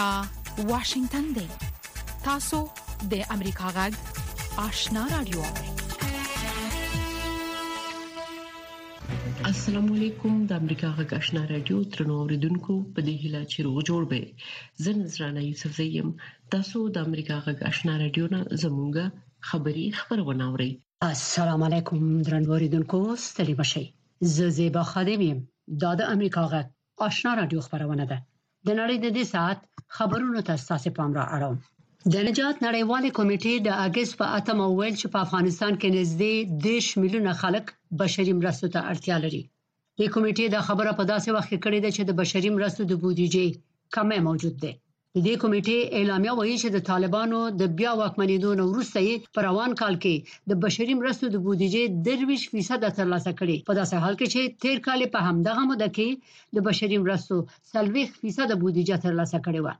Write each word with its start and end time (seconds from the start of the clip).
دا 0.00 0.12
واشنگتن 0.72 1.24
دی 1.36 1.46
تاسو 2.26 2.58
د 3.12 3.22
امریکا 3.34 3.66
غږ 3.78 3.92
آشنا 4.66 5.00
رادیو 5.14 5.40
السلام 9.52 9.86
علیکم 9.96 10.34
د 10.50 10.52
امریکا 10.62 10.88
غږ 10.98 11.10
آشنا 11.20 11.42
رادیو 11.52 11.78
ترنو 11.96 12.14
اوریدونکو 12.22 12.74
په 12.92 13.00
دې 13.06 13.14
هیله 13.22 13.42
چې 13.50 13.58
روغ 13.68 13.76
جوړ 13.88 14.02
به 14.10 14.20
زه 14.84 14.90
نذرانه 15.00 15.40
یوسف 15.50 15.72
زیم 15.80 16.08
تاسو 16.56 16.78
د 16.98 17.10
امریکا 17.10 17.36
غږ 17.48 17.58
آشنا 17.74 17.94
رادیو 18.06 18.26
نه 18.36 18.40
زمونږه 18.66 19.04
خبری 19.52 19.86
خبرونه 20.00 20.44
اورئ 20.52 20.70
السلام 21.12 21.60
علیکم 21.72 22.00
درنو 22.30 22.50
اوریدونکو 22.58 23.00
ستړي 23.26 23.54
بشئ 23.64 23.84
زه 24.38 24.46
زیبا 24.62 24.82
خادم 24.96 25.22
یم 25.30 25.38
د 25.86 26.10
امریکا 26.14 26.42
غږ 26.54 26.66
آشنا 27.12 27.30
رادیو 27.44 27.60
خبرونه 27.70 28.06
ده 28.14 28.18
د 28.68 28.72
نړۍ 28.82 28.96
د 29.02 29.08
دې 29.16 29.24
ساعت 29.34 29.58
خبرونو 29.96 30.40
ته 30.48 30.54
ستاسو 30.64 30.88
پام 30.96 31.10
را 31.18 31.24
اړوم 31.36 31.56
د 32.12 32.14
نجات 32.28 32.56
نړیوالې 32.66 33.10
کمیټې 33.18 33.54
د 33.60 33.68
اگست 33.86 34.12
په 34.20 34.26
اتم 34.38 34.58
ویل 34.66 34.94
چې 35.00 35.06
په 35.12 35.18
افغانستان 35.26 35.72
کې 35.80 35.94
نږدې 35.96 36.34
10 36.66 37.00
میلیونه 37.00 37.32
خلک 37.42 37.64
بشري 38.00 38.32
مرستو 38.40 38.66
ته 38.74 38.80
اړتیا 38.90 39.16
لري 39.24 39.42
د 40.00 40.02
کمیټې 40.14 40.46
دا 40.54 40.60
خبره 40.68 40.90
په 40.98 41.04
داسې 41.12 41.28
وخت 41.36 41.48
کې 41.50 41.58
کړې 41.64 41.78
ده 41.84 41.90
چې 41.96 42.02
د 42.04 42.10
بشري 42.20 42.50
مرستو 42.56 42.82
د 42.86 42.92
بودیجې 43.02 43.46
کمې 43.94 44.18
موجود 44.28 44.54
ده 44.62 44.72
د 45.16 45.18
دې 45.26 45.34
کمیټې 45.42 45.78
اعلامیه 45.98 46.32
وایي 46.38 46.56
چې 46.62 46.68
د 46.72 46.78
طالبانو 46.90 47.38
د 47.60 47.62
بیا 47.78 47.92
واکمنېدو 48.00 48.50
نه 48.58 48.64
وروسته 48.70 48.98
په 49.34 49.40
روان 49.48 49.70
کال 49.80 49.94
کې 50.04 50.14
د 50.50 50.52
بشري 50.64 50.94
مرستو 51.00 51.26
د 51.30 51.36
بودیجې 51.46 51.82
23% 52.08 52.96
ترلاسه 52.98 53.30
کړي 53.38 53.56
په 53.68 53.72
داسې 53.78 53.94
حال 54.02 54.14
کې 54.20 54.26
چې 54.34 54.42
تیر 54.62 54.78
کال 54.86 55.00
په 55.14 55.20
همدغه 55.28 55.62
مده 55.72 55.88
کې 55.96 56.08
د 56.54 56.56
بشري 56.68 56.96
مرستو 57.04 57.36
40% 57.72 58.60
بودیجه 58.62 58.96
ترلاسه 59.04 59.38
کړې 59.46 59.60
وه 59.64 59.74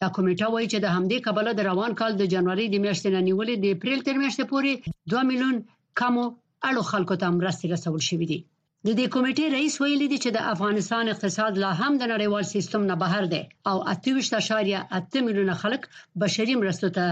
دا 0.00 0.08
کمیټه 0.16 0.46
وایي 0.52 0.66
چې 0.72 0.78
د 0.80 0.86
همدې 0.96 1.18
کبله 1.26 1.50
د 1.54 1.60
روان 1.70 1.92
کال 2.00 2.12
د 2.16 2.22
جنوري 2.34 2.66
د 2.70 2.74
میاشتې 2.84 3.08
نه 3.14 3.20
نیولې 3.28 3.54
د 3.58 3.66
اپریل 3.76 3.98
تر 4.06 4.14
میاشتې 4.22 4.44
پورې 4.52 4.72
2 5.16 5.30
میلیون 5.30 5.56
کمو 6.00 6.24
اړو 6.68 6.82
خلکو 6.92 7.14
ته 7.20 7.26
مرستې 7.38 7.64
رسول 7.74 8.02
شوې 8.10 8.26
دي 8.32 8.40
د 8.86 8.90
دې 8.98 9.06
کمیټې 9.14 9.46
رئیس 9.56 9.74
ویلي 9.78 10.06
دی 10.12 10.18
چې 10.24 10.30
د 10.32 10.38
افغانستان 10.52 11.04
اقتصاد 11.08 11.52
لا 11.64 11.70
هم 11.80 11.92
د 11.98 12.04
نړیوال 12.12 12.44
سیستم 12.54 12.82
نه 12.90 12.96
بهر 13.02 13.24
دی 13.32 13.42
او 13.70 13.76
28.8 13.92 15.26
میلیونه 15.26 15.54
خلک 15.62 15.82
بشري 16.22 16.54
مرستو 16.62 16.88
ته 16.96 17.04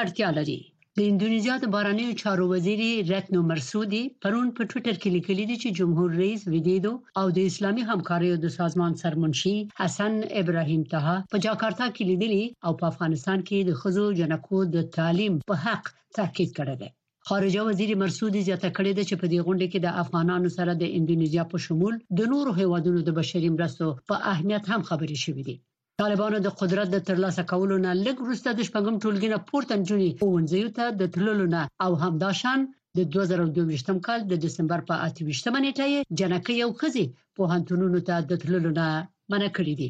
اړتیا 0.00 0.28
لري 0.38 0.58
د 0.96 0.98
انډونیزیا 1.08 1.54
د 1.60 1.66
بارانیو 1.74 2.18
چارو 2.22 2.44
وزیر 2.54 2.80
رتنو 3.12 3.40
مرسودی 3.50 4.02
پرون 4.22 4.46
په 4.56 4.62
ټوئیټر 4.70 4.96
کې 5.02 5.10
لیکلی 5.16 5.44
دی 5.50 5.56
چې 5.62 5.68
جمهور 5.78 6.08
رئیس 6.22 6.42
ویدیدو 6.54 6.92
او 7.20 7.24
د 7.36 7.38
اسلامي 7.50 7.82
همکاریو 7.90 8.36
د 8.40 8.46
سازمان 8.58 8.92
سرمنشي 9.02 9.56
حسن 9.80 10.12
ابراهیم 10.40 10.82
تها 10.92 11.16
په 11.32 11.36
جاکارتا 11.46 11.86
کې 11.94 12.04
لیدلی 12.10 12.44
او 12.66 12.70
په 12.80 12.84
افغانستان 12.92 13.38
کې 13.48 13.58
د 13.62 13.70
خزو 13.80 14.06
جنکو 14.20 14.58
د 14.74 14.76
تعلیم 14.98 15.34
په 15.48 15.54
حق 15.64 15.84
تاکید 16.18 16.50
کړی 16.58 16.76
دی 16.82 16.90
خارجه 17.30 17.60
وزیر 17.68 17.90
مرسودی 18.02 18.40
زیاته 18.48 18.68
کړې 18.76 18.92
ده 18.98 19.02
چې 19.08 19.14
په 19.20 19.26
دې 19.32 19.38
غونډه 19.46 19.66
کې 19.72 19.78
د 19.82 19.88
افغانانو 20.02 20.48
سره 20.58 20.72
د 20.74 20.84
انډونیزیا 20.96 21.44
په 21.52 21.58
شمول 21.66 21.94
د 22.18 22.20
نورو 22.32 22.50
هیوادونو 22.60 23.00
د 23.04 23.10
بشري 23.20 23.50
مرستو 23.56 23.86
په 24.08 24.14
اهمیت 24.32 24.64
هم 24.72 24.82
خبرې 24.88 25.16
شوې 25.24 25.42
دي 25.48 25.56
طالبانو 26.02 26.38
د 26.42 26.48
قدرت 26.60 26.88
د 26.92 26.98
ترلاسه 27.08 27.42
کولو 27.50 27.76
نه 27.86 27.90
لږ 28.06 28.16
وروسته 28.24 28.48
د 28.52 28.60
شپږم 28.68 28.94
ټولګي 29.02 29.28
نه 29.34 29.38
پورته 29.48 29.72
نجونی 29.80 30.10
وونځیو 30.20 30.68
ته 30.78 30.84
د 31.00 31.02
تللو 31.14 31.46
نه 31.54 31.62
او 31.84 31.90
همداشان 32.04 32.58
د 32.96 33.00
2022م 33.14 33.96
کال 34.06 34.20
د 34.30 34.34
دسمبر 34.44 34.80
په 34.88 34.94
28 35.10 35.54
نیټه 35.64 35.84
یې 35.92 36.00
جنکه 36.18 36.52
یو 36.62 36.70
خزي 36.80 37.06
په 37.36 37.40
هانتونونو 37.52 37.98
ته 38.08 38.14
د 38.30 38.32
تللو 38.42 38.70
نه 38.78 38.86
منع 39.32 39.50
کړی 39.58 39.74
دی 39.80 39.88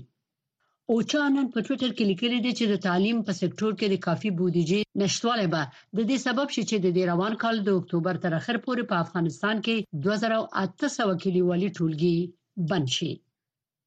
اوچا 0.94 1.22
نن 1.34 1.46
په 1.54 1.58
ټوئیټر 1.66 1.90
کې 1.98 2.04
لیکلي 2.10 2.38
دي 2.44 2.50
چې 2.58 2.64
د 2.72 2.74
تعلیم 2.86 3.18
په 3.28 3.32
سکتور 3.42 3.72
کې 3.78 3.86
د 3.90 3.96
کافي 4.06 4.30
بودیجې 4.38 4.80
نشټوالی 5.02 5.46
به 5.54 5.62
د 5.96 5.98
دې 6.10 6.18
سبب 6.26 6.46
شي 6.54 6.62
چې 6.70 6.76
د 6.84 6.86
روان 7.10 7.32
کال 7.42 7.56
د 7.62 7.70
اکتوبر 7.78 8.14
تر 8.24 8.32
اخر 8.40 8.56
پورې 8.64 8.82
په 8.90 8.94
افغانستان 9.04 9.56
کې 9.64 9.74
2800 10.04 11.24
کلیوالي 11.24 11.68
ټولګي 11.76 12.16
بند 12.70 12.88
شي 12.96 13.12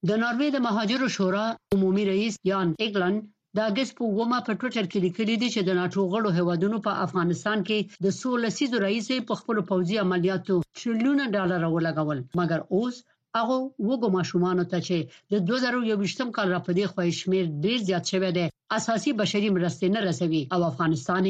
د 0.10 0.12
ناروې 0.24 0.50
د 0.52 0.58
مهاجرو 0.68 1.08
شورا 1.16 1.46
عمومي 1.74 2.04
رئیس 2.14 2.34
یان 2.52 2.68
ایګلن 2.84 3.16
دا 3.60 3.66
ګس 3.78 3.90
په 3.98 4.04
ومه 4.18 4.40
په 4.48 4.52
ټوئیټر 4.60 4.86
کې 4.92 5.00
لیکلي 5.06 5.36
دي 5.42 5.50
چې 5.56 5.62
د 5.64 5.70
ناتو 5.80 6.02
غړو 6.14 6.30
هیوادونو 6.40 6.78
په 6.88 6.92
افغانستان 7.06 7.58
کې 7.68 7.78
د 8.06 8.08
16 8.20 8.58
سیزو 8.58 8.78
رئیس 8.88 9.08
په 9.30 9.34
خپل 9.42 9.56
پوځي 9.72 9.96
عملیاتو 10.06 10.56
ټریلیون 10.80 11.20
ډالر 11.36 11.62
ولګول 11.76 12.20
مګر 12.40 12.60
اوس 12.76 12.96
هغه 13.38 13.58
وګو 13.90 14.08
ماشومان 14.18 14.58
ته 14.72 14.78
چې 14.88 14.98
د 15.32 15.34
2023م 15.48 16.30
کال 16.36 16.48
را 16.56 16.60
پدې 16.68 16.86
خوښ 16.92 17.10
شمیر 17.22 17.46
ډیر 17.64 17.78
زیات 17.88 18.06
شوی 18.12 18.30
دی 18.38 18.46
اساسي 18.78 19.12
بشري 19.22 19.50
مرستې 19.58 19.88
نه 19.96 20.00
رسوي 20.10 20.42
او 20.54 20.60
افغانستان 20.72 21.26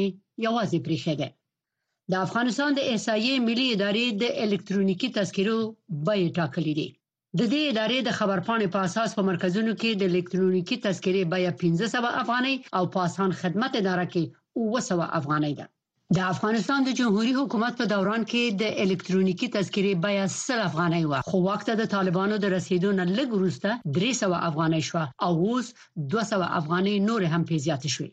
یوازې 0.46 0.78
پریښی 0.86 1.14
دی 1.20 1.28
د 2.10 2.14
افغانستان 2.26 2.70
د 2.74 2.80
احصایې 2.92 3.34
ملي 3.48 3.66
ادارې 3.74 4.06
د 4.22 4.24
الکترونیکی 4.44 5.08
تذکیرو 5.18 5.58
بیه 6.06 6.28
ټاکلې 6.36 6.74
دي 6.78 6.88
د 7.38 7.40
دې 7.52 7.62
ادارې 7.72 7.98
د 8.02 8.10
خبرپاڼې 8.18 8.66
په 8.74 8.78
اساس 8.88 9.10
په 9.16 9.22
مرکزونو 9.30 9.72
کې 9.80 9.90
د 9.94 10.02
الکترونیکی 10.10 10.76
تذکیرې 10.86 11.22
بیه 11.32 11.50
1500 11.62 12.22
افغانۍ 12.22 12.54
او 12.76 12.82
په 12.92 12.98
اسان 13.08 13.30
خدمت 13.40 13.72
اداره 13.80 14.06
کې 14.12 14.22
200 14.56 15.18
افغانۍ 15.18 15.52
ده 15.60 15.66
د 16.16 16.18
افغانستان 16.32 16.80
د 16.84 16.90
جمهوریت 16.98 17.36
حکومت 17.42 17.72
په 17.80 17.84
دوران 17.94 18.22
کې 18.30 18.54
د 18.62 18.64
الکترونیکی 18.84 19.46
تذکیره 19.56 19.90
بیا 20.04 20.24
100 20.36 20.56
افغانۍ 20.68 21.02
و 21.10 21.12
خو 21.28 21.36
وخت 21.48 21.68
د 21.80 21.84
طالبانو 21.94 22.34
د 22.40 22.46
رسیدو 22.54 22.90
نه 23.00 23.04
لږ 23.18 23.28
وروسته 23.38 23.68
300 23.98 24.30
افغانۍ 24.48 24.82
شو 24.88 25.02
او 25.26 25.32
اوس 25.46 25.66
200 26.14 26.40
افغانۍ 26.60 26.96
نور 27.08 27.20
هم 27.32 27.42
پیزيات 27.50 27.82
شوې 27.94 28.10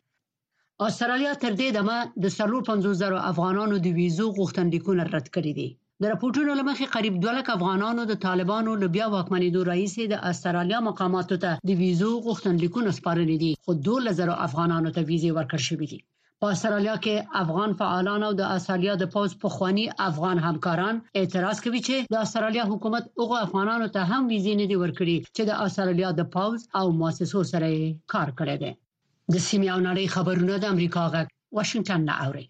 استرالیا 0.88 1.34
تر 1.44 1.54
دې 1.62 1.70
دمه 1.78 1.98
د 2.24 2.36
سلور 2.38 2.64
50000 2.70 3.18
افغانانو 3.32 3.76
د 3.86 3.88
ویزو 4.00 4.28
غوښتنلیکونه 4.38 5.04
رد 5.16 5.28
کړی 5.36 5.52
دي 5.60 5.68
د 6.02 6.04
راپورټونو 6.12 6.58
لمخې 6.62 6.92
قریب 6.96 7.16
2 7.26 7.36
لک 7.40 7.48
افغانانو 7.58 8.02
د 8.12 8.20
طالبانو 8.28 8.72
له 8.84 8.88
بیا 8.98 9.08
واکمنیدو 9.18 9.68
رئیس 9.74 9.96
د 10.14 10.22
استرالیا 10.32 10.80
مقاماتو 10.90 11.36
ته 11.46 11.52
د 11.68 11.72
ویزو 11.82 12.12
غوښتنلیکونه 12.28 12.90
سپارلې 13.00 13.38
دي 13.44 13.52
خو 13.64 13.72
2000 14.12 14.36
افغانانو 14.50 14.94
ته 14.98 15.02
ویزه 15.12 15.30
ورکړل 15.40 15.66
شوې 15.70 15.90
دي 15.96 16.02
په 16.44 16.48
استرالیا 16.56 16.96
کې 17.06 17.16
افغان 17.44 17.72
فعالان 17.80 18.22
او 18.28 18.34
د 18.42 18.44
استرالیا 18.56 18.94
د 19.00 19.06
پوز 19.14 19.32
پخوانی 19.44 19.86
افغان 20.10 20.38
همکاران 20.48 20.96
اعتراض 21.20 21.58
کوي 21.66 21.82
چې 21.88 21.96
د 22.14 22.16
استرالیا 22.26 22.64
حکومت 22.72 23.04
اوغه 23.22 23.38
افغانانو 23.46 23.88
ته 23.96 24.02
هم 24.12 24.22
ویزې 24.32 24.54
نه 24.62 24.66
دی 24.70 24.78
ورکړي 24.84 25.18
چې 25.36 25.42
د 25.46 25.52
استرالیا 25.66 26.10
د 26.16 26.22
پوز 26.36 26.60
او 26.80 26.86
مؤسسو 27.00 27.40
سره 27.52 27.68
کار 28.14 28.30
کړی 28.40 28.56
دی 28.64 28.72
د 29.34 29.36
سیمه 29.48 29.68
او 29.74 29.80
نړۍ 29.90 30.06
خبرونه 30.16 30.54
د 30.60 30.66
امریکا 30.74 31.04
غ 31.14 31.16
واشنگټن 31.58 32.02
نه 32.10 32.14
اوري 32.26 32.46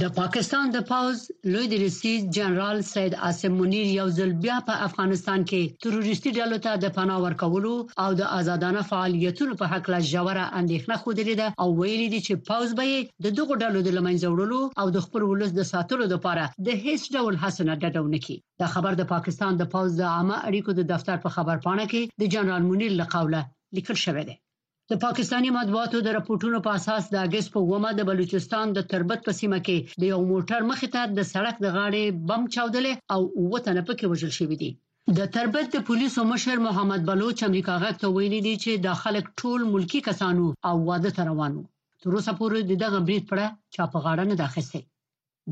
د 0.00 0.04
پاکستان 0.18 0.66
د 0.72 0.78
پاوز 0.90 1.18
لوی 1.52 1.64
د 1.70 1.74
رئیس 1.82 2.00
جنرال 2.36 2.78
سید 2.92 3.12
عاصم 3.28 3.52
منیر 3.60 3.86
یو 3.98 4.04
ځل 4.18 4.30
بیا 4.44 4.58
په 4.68 4.74
افغانستان 4.88 5.40
کې 5.50 5.62
تروریستي 5.86 6.30
ډلو 6.38 6.56
ته 6.66 6.72
د 6.82 6.86
پناه 6.98 7.18
ورکولو 7.24 7.72
او 8.02 8.10
د 8.20 8.28
آزادانه 8.38 8.82
فعالیتونو 8.90 9.52
په 9.62 9.66
حق 9.72 9.84
لا 9.94 9.98
جوړه 10.14 10.44
اندېښنه 10.60 10.96
خوده 11.02 11.24
ده 11.40 11.48
او 11.62 11.66
ویلي 11.80 12.06
دي 12.14 12.20
چې 12.26 12.34
پاوز 12.48 12.70
به 12.78 12.84
د 13.26 13.34
دغو 13.38 13.54
ډلو 13.62 13.78
د 13.86 13.90
لمنځه 13.96 14.26
وړلو 14.34 14.60
او 14.80 14.86
د 14.98 15.04
خپل 15.06 15.22
ولس 15.30 15.50
د 15.56 15.62
ساتلو 15.72 16.04
لپاره 16.14 16.44
د 16.68 16.68
هیڅ 16.84 17.02
ډول 17.16 17.34
حسنه 17.46 17.72
ډډونه 17.82 18.18
کوي 18.28 18.36
دا 18.64 18.68
خبر 18.74 18.92
د 19.00 19.04
پاکستان 19.14 19.52
د 19.58 19.62
پاوز 19.74 19.92
د 19.98 20.02
عامه 20.14 20.36
اړیکو 20.48 20.70
د 20.78 20.82
دفتر 20.92 21.16
په 21.16 21.20
پا 21.22 21.34
خبرپاڼه 21.36 21.84
کې 21.92 22.02
د 22.22 22.32
جنرال 22.36 22.62
منیر 22.70 22.92
لقوله 23.02 23.40
لیکل 23.78 23.96
شوی 24.04 24.24
دی 24.30 24.36
د 24.92 24.96
پاکستانی 25.02 25.50
مطبوعاتو 25.56 25.98
د 26.04 26.14
راپورټونو 26.14 26.58
په 26.64 26.70
اساس 26.78 27.04
د 27.10 27.16
اگست 27.26 27.48
په 27.56 27.60
ومه 27.70 27.90
د 27.98 28.06
بلوچستان 28.08 28.66
د 28.74 28.78
تربت 28.92 29.20
په 29.28 29.32
سیمه 29.40 29.58
کې 29.66 29.76
د 30.02 30.08
یو 30.12 30.18
موټر 30.32 30.60
مخې 30.70 30.88
ته 30.94 31.02
د 31.18 31.28
سړک 31.32 31.56
د 31.60 31.66
غاړې 31.76 32.04
بم 32.28 32.42
چاودلې 32.54 32.94
او 33.14 33.20
وته 33.52 33.70
نه 33.76 33.82
پکې 33.88 34.04
وژل 34.12 34.32
شوې 34.38 34.56
دي 34.62 34.70
د 35.18 35.30
تربت 35.36 35.66
د 35.72 35.78
پولیسو 35.90 36.20
مشر 36.32 36.56
محمد 36.66 37.00
بلوچ 37.10 37.38
امریکا 37.50 37.74
غږ 37.84 37.94
ته 38.02 38.06
ویلي 38.16 38.40
دي 38.48 38.54
چې 38.64 38.72
د 38.88 38.98
خلک 39.02 39.24
ټول 39.42 39.60
ملکی 39.74 40.00
کسانو 40.10 40.46
او 40.68 40.74
واده 40.90 41.10
ته 41.18 41.22
روانو 41.32 41.60
تر 42.02 42.08
اوسه 42.16 42.32
پورې 42.40 42.76
دغه 42.84 42.98
بریټ 43.06 43.24
پړه 43.30 43.46
چا 43.74 43.84
په 43.94 43.98
غاړه 44.04 44.24
نه 44.30 44.36
داخسته 44.42 44.78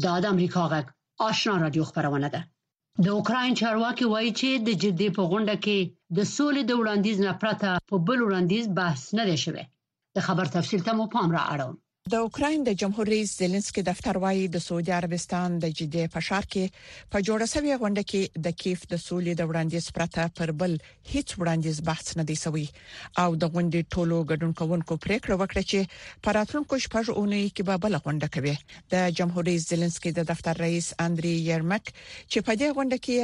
دا 0.04 0.14
د 0.22 0.36
امریکا 0.36 0.62
غږ 0.74 0.86
آشنا 1.30 1.56
رادیو 1.64 1.84
خبرونه 1.90 2.28
ده 2.34 2.40
د 3.04 3.06
اوکراین 3.18 3.52
چارواکي 3.60 4.04
وایي 4.08 4.30
چې 4.40 4.48
د 4.66 4.68
جدي 4.82 5.08
په 5.16 5.22
غونډه 5.30 5.54
کې 5.64 5.78
د 6.16 6.18
سولې 6.36 6.62
د 6.66 6.72
وړاندیز 6.80 7.16
نه 7.26 7.32
پرته 7.42 7.68
په 7.88 7.96
بل 8.06 8.18
وړاندیز 8.24 8.64
بحث 8.78 9.02
نه 9.18 9.24
دی 9.28 9.36
شوی 9.44 9.64
د 10.14 10.18
خبر 10.26 10.46
تفصیل 10.56 10.80
ته 10.86 10.92
مو 10.98 11.04
پام 11.14 11.28
را 11.36 11.42
اړوم 11.54 11.74
د 12.12 12.14
اوکرين 12.24 12.60
د 12.66 12.70
جمهور 12.80 13.06
رئیس 13.12 13.30
زيلنسکي 13.38 13.82
دفتر 13.88 14.14
وايي 14.22 14.44
د 14.54 14.62
سعودي 14.66 14.92
عربستان 14.98 15.50
د 15.64 15.72
جدي 15.80 16.04
فشار 16.14 16.44
کې 16.54 16.64
په 17.14 17.24
جوړه 17.28 17.46
سوي 17.54 17.72
غونډه 17.82 18.02
کې 18.10 18.22
د 18.46 18.54
کیف 18.60 18.80
د 18.92 19.00
سولې 19.06 19.32
د 19.40 19.48
وړاندیز 19.50 19.86
پرته 19.96 20.22
پر 20.38 20.48
بل 20.62 20.72
هیڅ 21.12 21.28
وړاندیز 21.40 21.76
بحث 21.88 22.06
نه 22.20 22.24
دی 22.30 22.36
شوی 22.44 22.64
او 23.22 23.28
د 23.42 23.44
غونډې 23.54 23.82
ټولو 23.92 24.16
ګډونکوونکو 24.30 24.94
پریکړه 25.04 25.34
وکړه 25.40 25.62
چې 25.70 25.80
پراتونکو 26.28 26.74
شپږ 26.86 27.04
اونۍ 27.18 27.44
کې 27.54 27.62
به 27.68 27.76
بل 27.84 27.94
غونډه 28.04 28.28
کوي 28.38 28.54
د 28.96 29.14
جمهور 29.20 29.42
رئیس 29.52 29.62
زيلنسکي 29.72 30.10
د 30.18 30.30
دفتر 30.34 30.54
رئیس 30.66 30.86
اندري 31.08 31.34
يرمک 31.52 31.84
چې 32.30 32.38
په 32.50 32.58
دې 32.60 32.68
غونډه 32.76 32.98
کې 33.04 33.20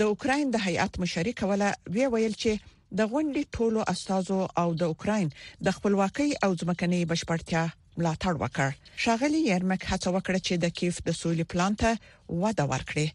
د 0.00 0.16
اوکرين 0.16 0.46
د 0.50 0.56
هیئات 0.70 0.92
مشري 1.06 1.32
کوله 1.42 1.68
وی 1.94 2.06
ویل 2.16 2.34
چې 2.42 2.52
د 2.96 3.00
غونډې 3.12 3.42
ټولو 3.56 3.80
استادو 3.92 4.38
او 4.60 4.68
د 4.80 4.82
اوکرين 4.92 5.28
د 5.66 5.68
خپلواکۍ 5.76 6.30
او 6.44 6.50
ځمکني 6.60 7.00
بشپړتیا 7.10 7.62
ملاتړ 7.98 8.34
وکړ 8.42 8.68
شاغلي 9.04 9.40
يرمک 9.52 9.82
هڅه 9.92 10.08
وکړه 10.16 10.38
چې 10.46 10.54
د 10.64 10.74
کیف 10.78 10.96
د 11.06 11.10
سولې 11.20 11.44
پلان 11.52 11.72
ته 11.82 11.90
وعده 12.42 12.64
ورکړي 12.72 13.06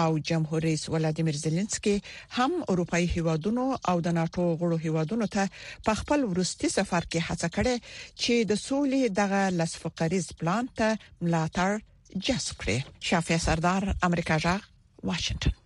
او 0.00 0.08
جمهور 0.28 0.60
رئیس 0.68 0.82
ولادیمیر 0.94 1.36
زيلنسکي 1.44 1.96
هم 2.38 2.52
اروپאי 2.72 3.04
هیوادونو 3.16 3.66
او 3.90 3.96
د 4.06 4.16
ناتو 4.20 4.44
غړو 4.62 4.78
هیوادونو 4.86 5.26
ته 5.36 5.42
په 5.90 6.00
خپل 6.00 6.20
ورستي 6.30 6.68
سفر 6.78 7.02
کې 7.10 7.20
هڅه 7.28 7.46
کړې 7.56 7.74
چې 8.22 8.34
د 8.50 8.52
سولې 8.66 9.02
دغه 9.20 9.40
لسفقریز 9.60 10.26
پلان 10.40 10.64
ته 10.82 10.88
ملاتړ 11.24 11.70
جذب 12.26 12.54
کړي 12.60 12.78
شافعي 13.08 13.38
سردار 13.48 13.82
امریکا 14.10 14.36
جا 14.46 14.54
واشنگټن 15.08 15.64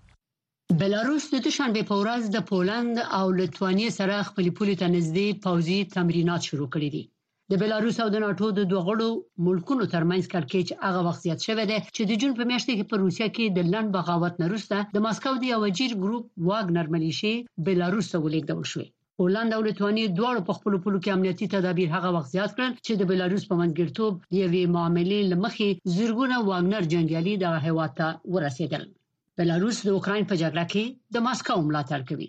بلاروس 0.81 1.25
د 1.31 1.37
دوشنبه 1.47 1.81
په 1.91 1.95
ورځ 2.03 2.23
د 2.31 2.37
پولند 2.51 2.95
او 3.19 3.27
لتوانیا 3.41 3.91
سره 3.99 4.27
خپل 4.29 4.47
پولي 4.57 4.75
ته 4.81 4.87
نږدې 4.97 5.29
پوځي 5.45 5.79
تمرینات 5.97 6.43
شروع 6.49 6.69
کړي 6.75 6.89
دي 6.95 7.03
د 7.51 7.53
بلاروس 7.63 7.97
او 8.05 8.09
د 8.13 8.17
ناتو 8.25 8.47
د 8.59 8.61
دوه 8.71 8.83
غړو 8.89 9.09
ملکونو 9.47 9.85
ترمنځ 9.95 10.25
کرکېچ 10.33 10.69
هغه 10.87 11.01
وخت 11.07 11.21
زیات 11.27 11.41
شوه 11.47 11.63
دی 11.71 11.79
چې 11.97 12.03
د 12.05 12.11
جون 12.21 12.33
په 12.39 12.45
میاشت 12.51 12.67
کې 12.77 12.89
په 12.91 12.97
روسیا 13.05 13.29
کې 13.37 13.45
د 13.57 13.59
لند 13.73 13.89
بغاوت 13.97 14.35
نه 14.43 14.47
وروسته 14.51 14.77
د 14.95 14.97
ماسکو 15.07 15.33
د 15.41 15.45
یو 15.53 15.61
جیر 15.79 15.93
ګروپ 16.05 16.25
واګنر 16.49 16.87
ملیشي 16.95 17.35
بلاروس 17.67 18.07
ته 18.13 18.19
ولیکدل 18.25 18.61
شوې 18.73 18.89
پولند 19.21 19.51
او 19.57 19.61
لتوانیا 19.69 20.07
دواړو 20.19 20.41
په 20.49 20.53
خپل 20.59 20.73
پولو 20.85 20.99
کې 21.03 21.15
امنیتي 21.17 21.47
تدابیر 21.55 21.89
هغه 21.97 22.09
وخت 22.17 22.29
زیات 22.37 22.51
کړل 22.57 22.73
چې 22.87 22.93
د 22.97 23.03
بلاروس 23.11 23.45
په 23.51 23.59
منګرتوب 23.61 24.13
یوې 24.43 24.63
معاملې 24.77 25.19
لمخې 25.33 25.69
زیرګونه 25.95 26.37
واګنر 26.49 26.83
جنگیالي 26.95 27.35
د 27.39 27.45
هواته 27.67 28.07
ورسېدل 28.35 28.85
بلاروس 29.39 29.77
د 29.85 29.89
اوکراین 29.97 30.25
په 30.29 30.35
جګړه 30.43 30.65
کې 30.73 30.85
د 31.15 31.17
ماسکو 31.27 31.59
ملاتړ 31.69 32.01
کوي 32.11 32.29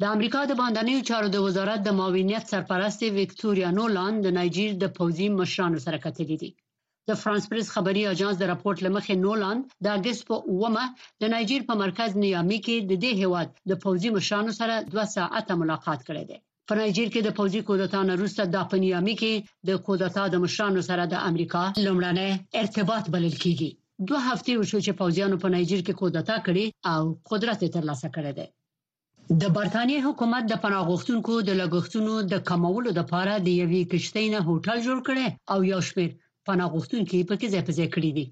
د 0.00 0.04
امریکا 0.14 0.40
د 0.46 0.52
باندنیو 0.60 1.06
چارو 1.08 1.28
د 1.32 1.36
وزارت 1.46 1.80
د 1.84 1.90
معاونیت 1.98 2.44
سرپرست 2.52 3.00
وکټوريا 3.18 3.68
نولان 3.78 4.12
د 4.24 4.34
نایجیر 4.38 4.70
د 4.82 4.86
پوځي 4.98 5.26
مشرانو 5.40 5.78
سره 5.86 5.98
کتلې 6.04 6.36
دي 6.42 6.50
د 7.08 7.10
فرانس 7.22 7.44
پریس 7.50 7.68
خبري 7.76 8.02
اژانس 8.12 8.36
د 8.40 8.44
راپورټ 8.52 8.76
لمخې 8.86 9.14
نولان 9.24 9.58
د 9.84 9.86
اگست 9.98 10.22
په 10.30 10.36
اومه 10.50 10.84
د 11.22 11.32
نایجیر 11.34 11.62
په 11.70 11.74
مرکز 11.84 12.10
نیامي 12.24 12.58
کې 12.66 12.76
د 12.90 12.92
دې 13.04 13.12
هیواد 13.22 13.48
د 13.70 13.72
پوځي 13.84 14.08
مشرانو 14.16 14.52
سره 14.60 14.74
2 14.92 15.08
ساعته 15.16 15.52
ملاقات 15.62 16.00
کړې 16.08 16.24
ده 16.30 16.36
په 16.68 16.72
نایجیر 16.80 17.08
کې 17.14 17.20
د 17.24 17.30
پوځي 17.38 17.60
کودتا 17.68 18.00
نه 18.08 18.14
وروسته 18.18 18.42
د 18.54 18.68
پنیامي 18.72 19.14
کې 19.20 19.34
د 19.68 19.82
کودتا 19.86 20.22
د 20.32 20.36
مشرانو 20.44 20.80
سره 20.90 21.02
د 21.14 21.26
امریکا 21.30 21.62
لومړنۍ 21.84 22.30
ارتباط 22.62 23.04
بلل 23.14 23.36
کیږي 23.44 23.70
دوه 24.06 24.20
هفتې 24.30 24.52
وشو 24.56 24.78
چې 24.86 24.98
پوځیانو 25.00 25.40
په 25.42 25.48
نایجیر 25.54 25.80
کې 25.86 25.98
کودتا 26.00 26.36
کړې 26.46 26.66
او 26.94 27.02
قدرت 27.30 27.60
ترلاسه 27.76 28.08
کړی 28.16 28.32
دی 28.38 28.46
د 29.40 29.42
برتانیې 29.56 30.04
حکومت 30.06 30.44
د 30.48 30.54
پناهغښتونکو 30.62 31.32
د 31.48 31.50
لګښتونو 31.60 32.14
د 32.32 32.34
کمولو 32.48 32.90
لپاره 33.00 33.32
د 33.36 33.48
یوې 33.62 33.82
کشتۍ 33.92 34.26
نه 34.34 34.40
هوټل 34.48 34.78
جوړ 34.86 34.98
کړي 35.08 35.26
او 35.52 35.58
یو 35.72 35.80
شمېر 35.88 36.10
پناهغښتونکي 36.48 37.18
په 37.28 37.34
کې 37.40 37.46
ځای 37.54 37.62
په 37.68 37.72
ځای 37.78 37.88
کړی 37.94 38.10
دي 38.18 38.26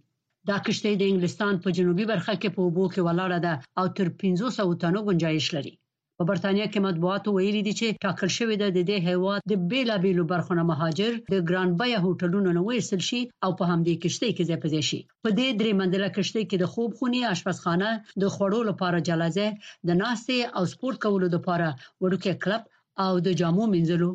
دا 0.48 0.56
کشتۍ 0.66 0.94
د 0.98 1.02
انګلستان 1.10 1.54
په 1.62 1.68
جنوبي 1.76 2.04
برخه 2.12 2.34
کې 2.40 2.48
په 2.54 2.60
اوبو 2.66 2.84
کې 2.92 3.00
ولاړه 3.08 3.38
ده 3.46 3.54
او 3.78 3.84
تر 3.96 4.06
500 4.20 4.82
تنو 4.82 5.00
گنجائش 5.08 5.46
لري 5.56 5.72
په 6.20 6.24
برتانیا 6.28 6.66
کې 6.74 6.80
مطبوعاتو 6.88 7.32
ویلي 7.32 7.60
دي 7.64 7.72
چې 7.78 7.96
ټاکل 8.04 8.28
شوې 8.36 8.56
ده 8.60 8.68
د 8.76 8.80
دې 8.90 8.98
هیواد 9.08 9.40
د 9.50 9.54
بیلابیلو 9.70 10.22
برخو 10.32 10.52
نه 10.58 10.64
مهاجر 10.70 11.12
د 11.34 11.34
ګران 11.48 11.68
بیه 11.80 11.98
هوټلونو 12.04 12.50
نه 12.56 12.62
وېستل 12.68 13.02
شي 13.08 13.20
او 13.44 13.50
په 13.58 13.64
همدې 13.70 13.94
کشتۍ 14.04 14.30
کې 14.36 14.46
ځای 14.48 14.58
پځې 14.64 14.80
شي 14.88 15.00
په 15.24 15.28
دې 15.38 15.48
درې 15.60 15.72
منځله 15.80 16.08
کشتۍ 16.16 16.42
کې 16.50 16.56
د 16.60 16.64
خوب 16.72 16.90
خونی 16.98 17.20
آشپزخانه 17.32 17.90
د 18.22 18.24
خوړو 18.34 18.60
لپاره 18.70 19.04
جلزه 19.08 19.46
د 19.88 19.90
ناستې 20.02 20.38
او 20.56 20.62
سپورت 20.72 20.96
کولو 21.04 21.26
لپاره 21.36 21.68
وړوکی 22.02 22.32
کلب 22.44 22.62
او 23.04 23.12
د 23.26 23.28
جامو 23.40 23.64
منځلو 23.74 24.10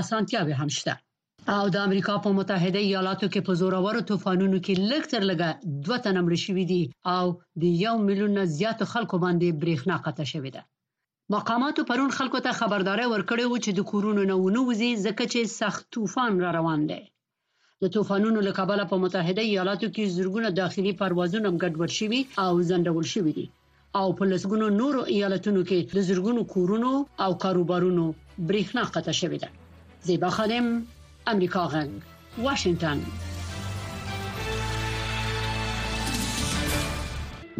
اسانتیاوې 0.00 0.54
هم 0.60 0.68
شته 0.78 0.94
او 1.58 1.62
د 1.74 1.76
امریکا 1.86 2.14
په 2.24 2.30
متحده 2.38 2.80
ایالاتو 2.88 3.26
کې 3.32 3.40
په 3.48 3.52
زورورو 3.60 4.02
طوفانونو 4.10 4.58
کې 4.64 4.74
لږ 4.90 5.02
تر 5.14 5.22
لږه 5.30 5.50
دوه 5.84 5.98
تنه 6.06 6.20
مړ 6.26 6.34
شوي 6.46 6.64
دي 6.72 6.82
او 7.16 7.26
د 7.62 7.82
یو 7.84 7.94
میلیون 8.08 8.32
نه 8.38 8.44
زیات 8.58 8.78
خلکو 8.94 9.16
باندې 9.26 9.48
برېښنا 9.62 9.96
قطع 10.06 10.26
شوې 10.34 10.52
ده 10.56 10.62
مقاماتو 11.30 11.84
پرون 11.88 12.10
خلکو 12.18 12.38
ته 12.46 12.52
خبرداري 12.60 13.04
ورکړې 13.08 13.44
وو 13.48 13.58
چې 13.64 13.70
د 13.76 13.80
کورونو 13.90 14.22
نه 14.30 14.34
ونوځي 14.44 14.90
ځکه 15.06 15.24
چې 15.32 15.40
سخت 15.60 15.84
طوفان 15.96 16.32
را 16.44 16.50
روان 16.58 16.80
دی 16.90 17.02
د 17.82 17.92
طوفانونو 17.94 18.40
له 18.48 18.52
کبله 18.58 18.84
په 18.92 18.96
متحده 19.06 19.42
ایالاتو 19.50 19.88
کې 19.94 20.12
زرګونه 20.18 20.48
داخلي 20.60 20.92
پروازونه 21.00 21.50
ګډوډ 21.62 21.90
شوي 21.98 22.20
او 22.44 22.54
زندول 22.70 23.06
شوي 23.16 23.32
دي 23.40 23.46
او 24.00 24.06
په 24.18 24.24
لسګونو 24.32 24.66
نورو 24.80 25.02
ایالاتونو 25.16 25.60
کې 25.68 25.78
د 25.98 26.08
زرګونو 26.12 26.42
کورونو 26.54 26.92
او 27.24 27.30
کاروبارونو 27.44 28.06
برېښنا 28.46 28.82
قطع 28.94 29.14
شوې 29.20 29.38
ده 29.42 29.48
زیبا 30.08 30.30
خادم 30.38 30.66
امریکا 31.32 31.62
غنګ 31.74 31.92
واشنگټن 32.46 32.98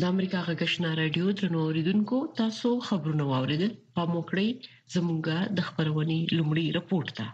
د 0.03 0.05
امریکا 0.11 0.39
غږشنا 0.47 0.89
رادیو 0.99 1.33
درنو 1.41 1.59
اوریدونکو 1.65 2.17
تاسو 2.39 2.71
خبرونه 2.87 3.25
واوریدل 3.33 3.73
په 3.99 4.03
موکړی 4.13 4.49
زمونږه 4.95 5.37
د 5.59 5.67
خبرونې 5.69 6.19
لومړی 6.37 6.67
رپورت 6.79 7.13
ده 7.19 7.29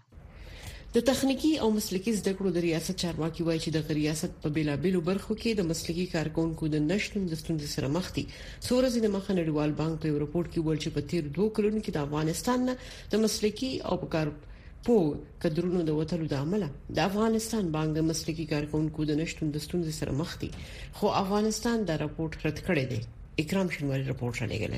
د 0.96 1.06
تخنیکی 1.10 1.52
او 1.66 1.70
مسلکی 1.78 2.12
زده 2.18 2.32
کړو 2.36 2.50
د 2.56 2.64
ریاست 2.66 3.02
چارواکي 3.04 3.46
وایي 3.46 3.60
چې 3.64 3.70
د 3.76 3.96
ریاست 4.00 4.32
په 4.44 4.48
بیلابلو 4.58 5.00
برخو 5.08 5.36
کې 5.42 5.50
د 5.62 5.68
مسلکی 5.70 6.06
کارکونکو 6.16 6.70
د 6.76 6.84
نشټون 6.90 7.24
د 7.32 7.40
ستونزې 7.44 7.72
سره 7.76 7.92
مخ 7.96 8.12
دي 8.18 8.26
سورز 8.68 9.00
د 9.06 9.14
مخ 9.16 9.24
نړیوال 9.36 9.74
بانک 9.80 10.00
په 10.04 10.12
یو 10.14 10.20
رپورت 10.26 10.52
کې 10.52 10.68
ویل 10.68 10.84
چې 10.84 10.94
په 10.98 11.14
تیر 11.14 11.32
دوه 11.40 11.56
کلونو 11.60 11.76
کې 11.78 11.98
د 11.98 12.06
افغانستان 12.06 12.70
د 13.16 13.24
مسلکی 13.26 13.72
او 13.92 13.98
کار 14.18 14.34
په 14.86 14.94
کډرونو 15.42 15.80
د 15.88 15.90
وټلو 15.98 16.26
د 16.30 16.34
عمله 16.44 16.68
د 16.96 16.98
افغانستان 17.08 17.64
بانک 17.76 17.92
مسلکي 18.10 18.46
کارکونکو 18.52 19.00
د 19.06 19.12
نشټون 19.20 19.48
د 19.52 19.58
ستونزې 19.66 19.92
سره 20.00 20.12
مخ 20.20 20.30
دي 20.40 20.50
خو 20.96 21.06
افغانستان 21.22 21.78
دا 21.88 21.94
راپورټ 22.04 22.32
رد 22.46 22.58
کړی 22.68 22.84
دی 22.90 23.00
اکرام 23.42 23.66
شنواری 23.74 24.04
راپورټ 24.10 24.34
را 24.40 24.46
لګل 24.52 24.72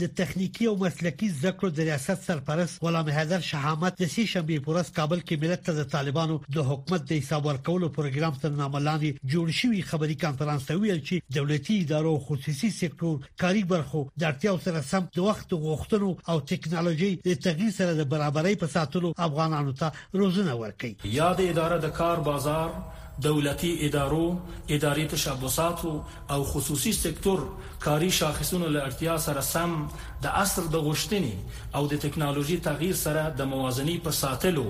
د 0.00 0.04
تخنیکی 0.16 0.64
او 0.70 0.74
مسلکی 0.80 1.28
زده 1.34 1.50
کړو 1.60 1.68
د 1.76 1.86
ریاست 1.88 2.24
سرپرست 2.30 2.82
غلام 2.86 3.06
حیدر 3.18 3.44
شهامت 3.50 3.94
د 4.00 4.08
سې 4.14 4.24
شنبې 4.32 4.58
پورس 4.66 4.90
کابل 4.98 5.22
کې 5.28 5.40
ملت 5.44 5.62
ته 5.68 5.72
د 5.78 5.86
طالبانو 5.94 6.36
د 6.56 6.66
حکومت 6.70 7.06
د 7.12 7.20
حساب 7.20 7.48
ورکولو 7.50 7.88
پروګرام 7.98 8.34
تر 8.42 8.52
نامه 8.58 8.82
لاندې 8.88 9.28
جوړ 9.34 9.56
شوی 9.60 9.86
خبري 9.92 10.16
کانفرنس 10.24 10.68
ته 10.70 10.82
ویل 10.82 11.00
چې 11.04 11.38
دولتي 11.38 11.78
ادارو 11.86 12.12
او 12.18 12.20
خصوصي 12.26 12.70
سکتور 12.80 13.16
کاري 13.44 13.64
برخو 13.72 14.04
د 14.10 14.28
اړتیاو 14.32 14.62
سره 14.66 14.84
سم 14.90 15.08
د 15.16 15.24
وخت 15.28 15.56
غوښتنو 15.64 16.12
او 16.34 16.36
ټکنالوژي 16.52 17.10
د 17.30 17.40
تغیر 17.48 17.72
سره 17.80 17.96
د 18.02 18.08
برابرۍ 18.14 18.60
په 18.64 18.72
ساتلو 18.76 19.14
افغانانو 19.30 19.74
ته 19.80 19.92
روزنه 20.24 20.60
ورکړي 20.62 21.12
یاد 21.16 21.44
اداره 21.48 21.82
د 21.88 21.96
کار 22.02 22.24
بازار 22.30 22.78
دولتي 23.18 23.86
ادارو 23.86 24.38
اداري 24.70 25.04
تشبثاتو 25.06 26.00
او 26.30 26.44
خصوصي 26.44 26.92
سکتور 26.92 27.48
کاري 27.80 28.10
شاخصونو 28.10 28.66
له 28.66 28.80
اړتیا 28.86 29.16
سره 29.26 29.40
سم 29.40 29.86
د 30.22 30.26
اثر 30.40 30.66
د 30.74 30.84
غشتنې 30.86 31.62
او 31.74 31.86
د 31.92 31.98
ټکنالوژي 32.06 32.56
تغییر 32.66 32.94
سره 33.02 33.28
د 33.38 33.42
موازنې 33.52 33.96
په 34.04 34.10
ساتلو 34.10 34.66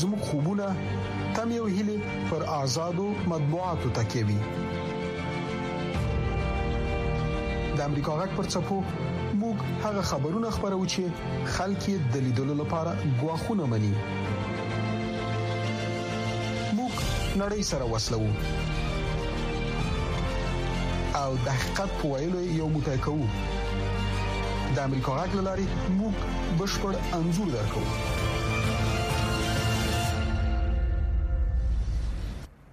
زموږ 0.00 0.20
خوبونه 0.30 0.66
تم 1.36 1.48
یو 1.56 1.66
هلي 1.76 1.98
پر 2.32 2.40
آزادو 2.62 3.06
مطبوعاتو 3.34 3.92
تکي 4.00 4.24
د 4.32 4.34
امریکا 7.90 8.12
غک 8.22 8.30
پر 8.40 8.50
چپو 8.56 8.82
موږ 8.88 9.56
هغه 9.86 10.02
خبرونه 10.14 10.48
خبرو 10.58 10.82
چې 10.92 11.54
خلک 11.58 11.80
یې 11.92 11.98
د 12.16 12.18
لیدلو 12.26 12.54
لپاره 12.64 12.92
غواخونه 13.22 13.64
مني 13.76 13.94
موږ 14.02 16.92
نړۍ 17.42 17.60
سره 17.74 17.84
وسلو 17.96 18.22
او 21.24 21.34
د 21.46 21.48
حقیقت 21.60 21.90
په 22.00 22.06
ویلو 22.12 22.40
یو 22.60 22.66
موټی 22.74 22.98
کوو 23.06 23.24
د 24.76 24.78
امریکا 24.88 25.16
غاګ 25.18 25.32
لاري 25.48 25.66
موږ 25.96 26.14
بشپړ 26.60 26.94
انزور 27.18 27.50
درکو 27.54 27.82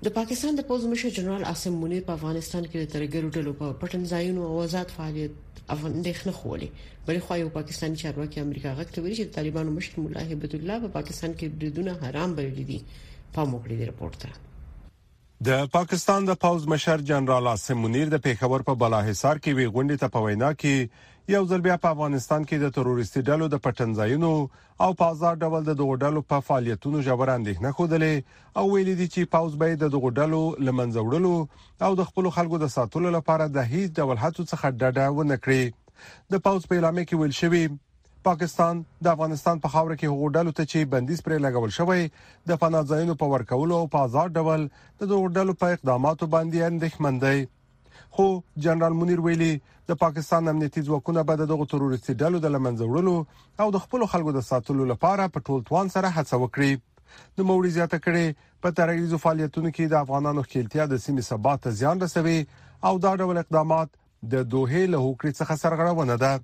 د 0.06 0.13
پاکستان 0.20 0.58
د 0.60 0.66
پوز 0.70 0.86
مشر 0.92 1.13
جنرال 1.18 1.44
عاصم 1.51 1.77
منیر 1.84 2.04
په 2.10 2.13
افغانستان 2.20 2.66
کې 2.66 2.77
د 2.84 2.94
ترګرو 2.96 3.34
ټلو 3.38 3.54
په 3.62 3.75
پټن 3.82 4.06
ځایونو 4.13 4.48
او 4.51 4.62
آزاد 4.68 4.96
فعالیت 4.98 5.63
افغانستان 5.75 6.38
خولي 6.42 6.70
بلې 7.08 7.24
خو 7.27 7.39
یو 7.44 7.51
پاکستاني 7.62 8.01
چارواکي 8.04 8.42
امریکا 8.46 8.75
غږ 8.80 8.96
ته 8.98 9.01
ویلي 9.04 9.18
چې 9.20 9.36
طالبانو 9.39 9.75
مشر 9.80 10.00
مولا 10.04 10.27
هبت 10.34 10.56
الله 10.60 10.80
په 10.86 10.96
پاکستان 11.00 11.38
کې 11.39 11.58
بریدونه 11.58 12.00
حرام 12.06 12.38
بللي 12.39 12.70
دي 12.72 12.80
په 13.34 13.51
موخه 13.54 13.82
دې 13.82 13.94
رپورټ 13.94 14.24
ته 14.25 14.46
د 15.46 15.65
پاکستان 15.74 16.24
د 16.27 16.36
پوز 16.44 16.63
مشر 16.72 17.01
جنرال 17.10 17.48
عاصم 17.50 17.79
منیر 17.82 18.08
د 18.13 18.22
پیښور 18.27 18.62
په 18.70 18.74
بالاحصار 18.84 19.39
کې 19.39 19.53
وی 19.58 19.65
غونډه 19.75 20.03
ته 20.03 20.08
پوینا 20.15 20.48
کې 20.53 21.34
یو 21.34 21.41
ځل 21.51 21.62
بیا 21.67 21.75
په 21.84 21.91
افغانستان 21.96 22.46
کې 22.50 22.58
د 22.63 22.74
تروریستي 22.77 23.22
ډلو 23.27 23.50
د 23.56 23.62
پټنځایونو 23.67 24.32
او 24.86 24.89
په 25.01 25.12
آزاد 25.15 25.44
ډول 25.46 25.67
د 25.70 25.77
دغو 25.82 25.98
ډلو 26.03 26.24
په 26.34 26.46
فعالیتونو 26.48 27.03
ژور 27.10 27.34
اندېښنه 27.36 27.75
خوده 27.77 28.62
او 28.62 28.65
ویل 28.74 28.91
دي 29.03 29.08
چې 29.13 29.32
پوز 29.36 29.60
به 29.63 29.77
د 29.84 29.94
دغو 29.98 30.12
ډلو 30.22 30.41
لمنځوړلو 30.70 31.36
او 31.89 31.96
د 32.01 32.10
خپل 32.10 32.34
خلکو 32.39 32.62
د 32.65 32.74
ساتلو 32.77 33.13
لپاره 33.17 33.48
د 33.60 33.70
هیڅ 33.74 33.96
ډول 34.01 34.25
هڅو 34.25 34.48
څخه 34.53 34.75
ډډه 34.82 35.17
ونه 35.17 35.41
کړي 35.44 36.34
د 36.36 36.46
پوز 36.50 36.70
په 36.72 36.75
اعلان 36.82 37.03
کې 37.03 37.20
ویل 37.20 37.39
شوی 37.44 37.63
پاکستان 38.28 38.80
د 39.08 39.12
افغانستان 39.16 39.60
په 39.66 39.72
خاوره 39.74 39.96
کې 39.98 40.14
هغو 40.14 40.30
ډلو 40.38 40.52
ته 40.60 40.66
چې 40.72 40.90
بندیز 40.94 41.20
پرې 41.26 41.44
لګول 41.44 41.74
شوی 41.76 42.08
د 42.52 42.58
پناه 42.64 42.88
ځایونو 42.94 43.14
په 43.24 43.32
ورکولو 43.34 43.78
او 43.84 43.86
په 43.94 44.08
آزاد 44.10 44.34
ډول 44.42 44.66
د 45.02 45.10
دوه 45.12 45.30
ډلو 45.38 45.56
په 45.62 45.76
اقداماتو 45.78 46.28
باندې 46.36 46.70
اندېښمن 46.72 47.22
دی 47.26 48.08
خو 48.18 48.26
جنرال 48.66 48.98
منیر 49.04 49.22
ویلي 49.28 49.52
د 49.92 50.00
پاکستان 50.04 50.52
امنیتي 50.54 50.84
ځواکونه 50.90 51.24
به 51.30 51.46
دغه 51.54 51.70
تروریستي 51.76 52.14
ډلو 52.24 52.42
د 52.48 52.54
لمنځوړلو 52.58 53.16
او 53.66 53.70
د 53.78 53.86
خپل 53.86 54.06
خلکو 54.16 54.36
د 54.40 54.46
ساتلو 54.50 54.90
لپاره 54.92 55.30
په 55.38 55.48
ټول 55.50 55.64
توان 55.72 55.94
سره 55.96 56.12
هڅه 56.18 56.42
وکړي 56.44 57.38
د 57.40 57.50
موري 57.52 57.74
زیاته 57.78 58.02
کړي 58.08 58.52
په 58.66 58.78
ترغیزو 58.82 59.22
فعالیتونو 59.28 59.70
کې 59.78 59.94
د 59.96 60.04
افغانانو 60.08 60.46
خلتیا 60.50 60.90
د 60.96 61.04
سیمې 61.06 61.30
ثبات 61.32 61.66
ته 61.68 61.76
زیان 61.84 62.06
رسوي 62.08 62.38
او 62.90 62.94
دا 63.08 63.16
ډول 63.24 63.42
اقدامات 63.46 63.96
د 64.36 64.46
دوه 64.56 64.86
له 64.94 65.04
هوکړې 65.08 65.40
څخه 65.42 65.60
سرغړونه 65.66 66.22
ده 66.26 66.36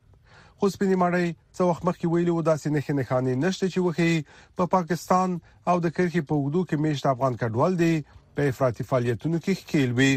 خو 0.64 0.70
سپینې 0.76 0.98
مړۍ 1.04 1.28
څو 1.58 1.62
وخت 1.70 1.82
مخکې 1.88 2.06
ویلو 2.10 2.36
داسې 2.50 2.68
نه 2.76 2.80
خې 2.84 2.94
نخانې 3.00 3.34
نشته 3.46 3.66
چې 3.74 3.80
وخی 3.86 4.14
په 4.60 4.64
پاکستان 4.76 5.30
او 5.72 5.76
د 5.86 5.92
کرخي 5.96 6.22
په 6.30 6.34
وګړو 6.40 6.62
کې 6.70 6.76
مشت 6.84 7.04
افغان 7.14 7.34
کډوال 7.42 7.74
دي 7.82 7.94
په 8.36 8.42
افراطي 8.54 8.84
فعالیتونو 8.92 9.38
کې 9.44 9.54
ښکیل 9.62 9.90
وي 9.98 10.14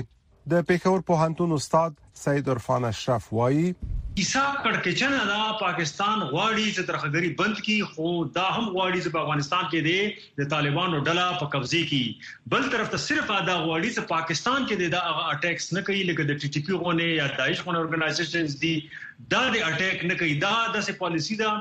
د 0.52 0.66
پېښور 0.68 0.98
په 1.08 1.14
هانتون 1.22 1.50
استاد 1.58 1.90
سید 2.26 2.46
عرفان 2.54 2.82
اشرف 2.92 3.32
وایي 3.38 3.68
کیسه 4.16 4.42
کڑکچنه 4.66 5.16
دا 5.30 5.40
پاکستان 5.62 6.20
غواړي 6.28 6.62
چې 6.76 6.84
ترخګری 6.90 7.28
بند 7.40 7.58
کړي 7.66 7.96
خو 7.96 8.12
دا 8.36 8.44
هم 8.52 8.68
غواړي 8.76 9.00
چې 9.00 9.10
په 9.16 9.24
افغانستان 9.24 9.66
کې 9.72 9.82
دي 9.88 10.40
د 10.44 10.48
طالبانو 10.54 11.00
ډله 11.08 11.26
په 11.40 11.48
قبضه 11.56 11.82
کړي 11.90 12.54
بل 12.54 12.70
طرف 12.76 12.94
ته 12.94 13.02
صرف 13.02 13.34
دا 13.48 13.56
غواړي 13.64 13.90
چې 13.98 14.08
پاکستان 14.14 14.64
کې 14.70 14.94
دا 14.94 15.02
اټیکس 15.34 15.68
نه 15.78 15.84
کوي 15.88 16.02
لکه 16.12 16.28
د 16.30 16.40
ټي 16.42 16.50
ټي 16.54 16.64
پی 16.70 16.78
غونه 16.84 17.10
یا 17.12 17.26
داعش 17.40 17.60
غونه 17.66 17.82
اورګنایزیشنز 17.82 18.56
دي 18.64 18.72
دا 19.34 19.44
د 19.54 19.64
اټیک 19.72 20.08
نه 20.12 20.18
کوي 20.22 20.34
دا 20.46 20.54
د 20.78 20.88
سه 20.88 20.98
پالیسی 21.06 21.38
دا 21.46 21.52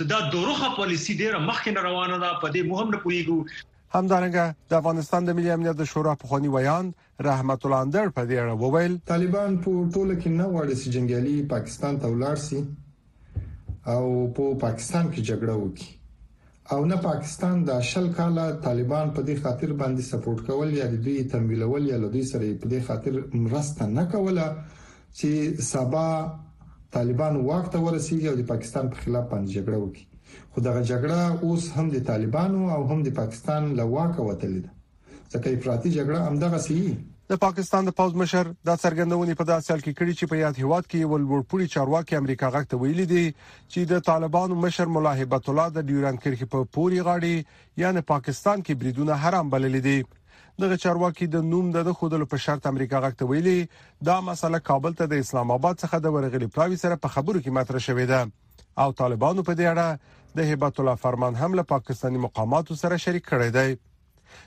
سدا 0.00 0.20
دورخه 0.36 0.72
پالیسی 0.80 1.18
ډیره 1.22 1.46
مخکې 1.46 1.88
روانه 1.90 2.20
ده 2.24 2.32
په 2.44 2.56
دې 2.56 2.72
مهم 2.72 2.96
نه 2.96 3.04
کوي 3.06 3.22
همدارنګه 3.96 4.44
د 4.70 4.74
افغانستان 4.80 5.20
د 5.24 5.30
ملي 5.38 5.50
امنیت 5.56 5.76
د 5.78 5.84
شورا 5.92 6.12
په 6.20 6.26
خوني 6.30 6.48
ویان 6.54 6.86
رحمت 7.28 7.60
الله 7.66 7.80
اندر 7.86 8.06
په 8.18 8.22
دې 8.28 8.36
اړه 8.42 8.54
وویل 8.64 8.92
طالبان 9.12 9.52
په 9.64 9.70
ټوله 9.94 10.14
کې 10.20 10.28
نه 10.38 10.46
غواړي 10.52 10.74
چې 10.80 10.86
جنگالي 10.94 11.34
پاکستان 11.52 11.94
ته 12.04 12.12
ولاړ 12.12 12.36
شي 12.46 12.60
او 13.94 14.04
په 14.38 14.44
پاکستان 14.64 15.04
کې 15.12 15.20
جګړه 15.28 15.54
وکړي 15.58 15.90
او 16.72 16.80
نه 16.92 16.98
پاکستان 17.08 17.54
د 17.70 17.82
شل 17.90 18.06
کاله 18.20 18.46
طالبان 18.66 19.06
په 19.18 19.24
دې 19.28 19.36
خاطر 19.46 19.70
باندې 19.80 20.02
سپورټ 20.12 20.38
کول 20.48 20.68
یا 20.80 20.86
د 20.92 21.02
دوی 21.08 21.16
تمویلول 21.32 21.82
یا 21.92 21.96
د 22.04 22.14
دوی 22.14 22.22
سره 22.32 22.44
په 22.62 22.66
دې 22.72 22.80
خاطر 22.88 23.12
مرسته 23.44 23.82
نه 23.98 24.04
کوله 24.14 24.46
چې 25.18 25.30
سبا 25.72 26.06
طالبان 26.98 27.34
وخت 27.50 27.72
ورسیږي 27.84 28.26
او 28.32 28.36
د 28.40 28.44
پاکستان 28.54 28.84
په 28.94 28.98
خلاف 29.04 29.24
باندې 29.32 29.50
جګړه 29.56 29.78
وکړي 29.84 30.04
خو 30.54 30.60
دغه 30.66 30.80
جګړه 30.90 31.48
اوس 31.48 31.64
هم 31.76 31.86
د 31.94 32.04
طالبانو 32.10 32.60
او 32.74 32.82
هم 32.90 32.98
د 33.06 33.14
پاکستان 33.20 33.70
له 33.80 33.86
واکه 33.94 34.26
وتلې 34.28 34.60
ده 34.64 34.70
ځکه 35.32 35.46
افراطي 35.58 35.92
جګړه 35.98 36.20
هم 36.28 36.38
دغه 36.44 36.60
سي 36.66 36.78
د 37.32 37.38
پاکستان 37.44 37.86
د 37.88 37.94
پوز 38.00 38.16
مشر 38.22 38.48
دا 38.68 38.74
څرګندونه 38.84 39.36
په 39.40 39.48
داسې 39.50 39.66
حال 39.74 39.82
کې 39.84 39.98
کړې 39.98 40.16
چې 40.20 40.30
په 40.32 40.40
یاد 40.40 40.60
هیواد 40.62 40.88
کې 40.90 41.10
ول 41.12 41.26
ورپوري 41.32 41.68
چارواکي 41.74 42.18
امریکا 42.20 42.50
غاکته 42.56 42.80
ویلي 42.82 43.06
دي 43.12 43.24
چې 43.30 43.90
د 43.92 44.04
طالبانو 44.10 44.58
مشر 44.64 44.92
مولا 44.96 45.12
هبت 45.20 45.48
الله 45.52 45.76
د 45.76 45.86
ډیوران 45.92 46.18
کرخي 46.24 46.48
په 46.54 46.68
پوري 46.78 47.04
غاړي 47.06 47.80
یعنی 47.84 48.04
پاکستان 48.12 48.58
کې 48.66 48.82
بریدونه 48.82 49.20
حرام 49.22 49.52
بللې 49.54 49.88
دي 49.88 50.60
دغه 50.62 50.76
چارواکي 50.84 51.26
د 51.34 51.48
نوم 51.52 51.68
د 51.76 51.92
خودلو 52.00 52.26
په 52.32 52.42
شرط 52.46 52.66
امریکا 52.72 52.98
غاکته 53.06 53.28
ویلي 53.30 53.58
دا 54.10 54.16
مسله 54.30 54.60
کابل 54.70 54.98
ته 55.00 55.12
د 55.14 55.22
اسلام 55.26 55.54
آباد 55.58 55.78
څخه 55.84 56.04
د 56.06 56.16
ورغلي 56.16 56.48
پلاوي 56.56 56.80
سره 56.84 57.00
په 57.04 57.12
خبرو 57.16 57.40
کې 57.40 57.56
مطرح 57.60 57.84
شوې 57.86 58.10
ده 58.12 58.84
او 58.86 58.92
طالبانو 59.02 59.46
په 59.50 59.56
دې 59.62 59.72
اړه 59.72 60.20
د 60.36 60.38
هیبت 60.50 60.74
الله 60.80 60.96
فرمان 61.04 61.34
هم 61.42 61.52
له 61.58 61.62
پاکستاني 61.74 62.18
مقاماتو 62.26 62.74
سره 62.82 62.96
شریک 63.04 63.24
کړی 63.32 63.50
دی 63.56 63.70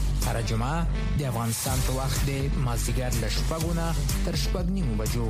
هر 0.25 0.41
جمعه 0.41 1.03
د 1.19 1.23
افغانستان 1.29 1.81
په 1.85 1.93
وخت 1.99 2.21
د 2.29 2.59
مازیګر 2.65 3.15
له 3.23 3.29
شپږو 3.35 3.71
نه 3.77 3.85
تر 4.25 4.35
شپږ 4.43 4.67
نیمو 4.75 4.97
بجو 5.01 5.27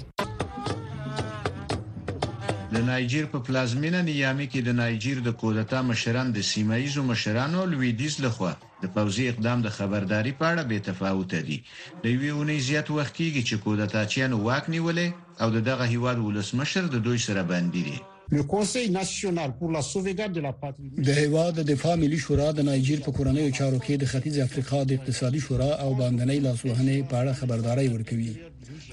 د 2.78 2.84
نایجیر 2.86 3.26
په 3.34 3.40
پلازمینه 3.48 4.00
نیامي 4.06 4.48
کې 4.54 4.62
د 4.68 4.74
نایجیر 4.80 5.20
د 5.28 5.36
کودتا 5.42 5.82
مشران 5.90 6.32
د 6.38 6.42
سیمایزو 6.52 7.04
مشرانو 7.10 7.66
لویدیز 7.74 8.16
لخوا 8.26 8.54
د 8.84 8.90
پوزي 8.98 9.28
اقدام 9.34 9.62
د 9.68 9.76
خبرداري 9.76 10.34
په 10.42 10.48
اړه 10.52 10.64
به 10.72 10.80
تفاوت 10.88 11.36
دي 11.50 11.60
د 12.06 12.18
ویونی 12.24 12.58
زیات 12.70 12.92
وخت 12.92 13.14
کېږي 13.20 13.42
چې 13.48 13.64
کودتاچیان 13.68 14.34
واک 14.48 14.68
نیولې 14.76 15.08
او 15.46 15.50
دغه 15.70 15.88
هیواد 15.94 16.20
ولسمشر 16.26 16.92
د 16.96 17.06
دوی 17.08 17.18
سره 17.28 17.44
باندې 17.54 17.86
دي 17.92 17.98
Le 18.34 18.44
Conseil 18.52 18.88
national 18.94 19.52
pour 19.58 19.68
la 19.74 19.82
sauvegarde 19.88 20.34
de 20.38 20.42
la 20.46 20.54
patrie 20.64 21.04
د 21.10 21.22
هیواد 21.22 21.54
د 21.60 21.70
دفاع 21.72 21.94
ملي 22.04 22.20
شورا 22.26 22.50
د 22.58 22.68
نایجیر 22.70 23.00
په 23.08 23.12
کورنیو 23.20 23.50
چارو 23.60 23.80
کې 23.86 24.04
د 24.04 24.12
ختیځ 24.14 24.40
افریقا 24.48 24.84
د 24.84 24.92
اقتصادي 25.00 25.40
شورا 25.48 25.70
او 25.86 25.90
باندنۍ 26.02 26.40
لاسوهنې 26.48 27.10
په 27.10 27.16
اړه 27.22 27.34
خبرداري 27.42 27.88
ورکوي 27.96 28.34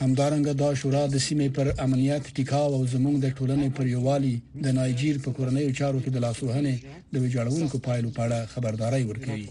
همدارنګه 0.03 0.53
دا 0.63 0.71
شورا 0.81 1.03
د 1.13 1.17
سیمې 1.27 1.49
پر 1.57 1.67
امنیت 1.85 2.25
ټیکاو 2.37 2.73
او 2.79 2.83
زموږ 2.95 3.15
د 3.21 3.27
ټولنې 3.39 3.69
پر 3.77 3.87
یووالي 3.95 4.35
د 4.65 4.67
نایجیر 4.79 5.17
په 5.25 5.31
کورنیو 5.37 5.77
چارو 5.79 6.03
کې 6.05 6.11
د 6.13 6.19
لاسوهنې 6.25 6.75
د 7.13 7.15
ویجاړونکو 7.23 7.77
پایلو 7.87 8.11
په 8.17 8.21
اړه 8.27 8.37
خبرداري 8.55 9.03
ورکوي 9.11 9.47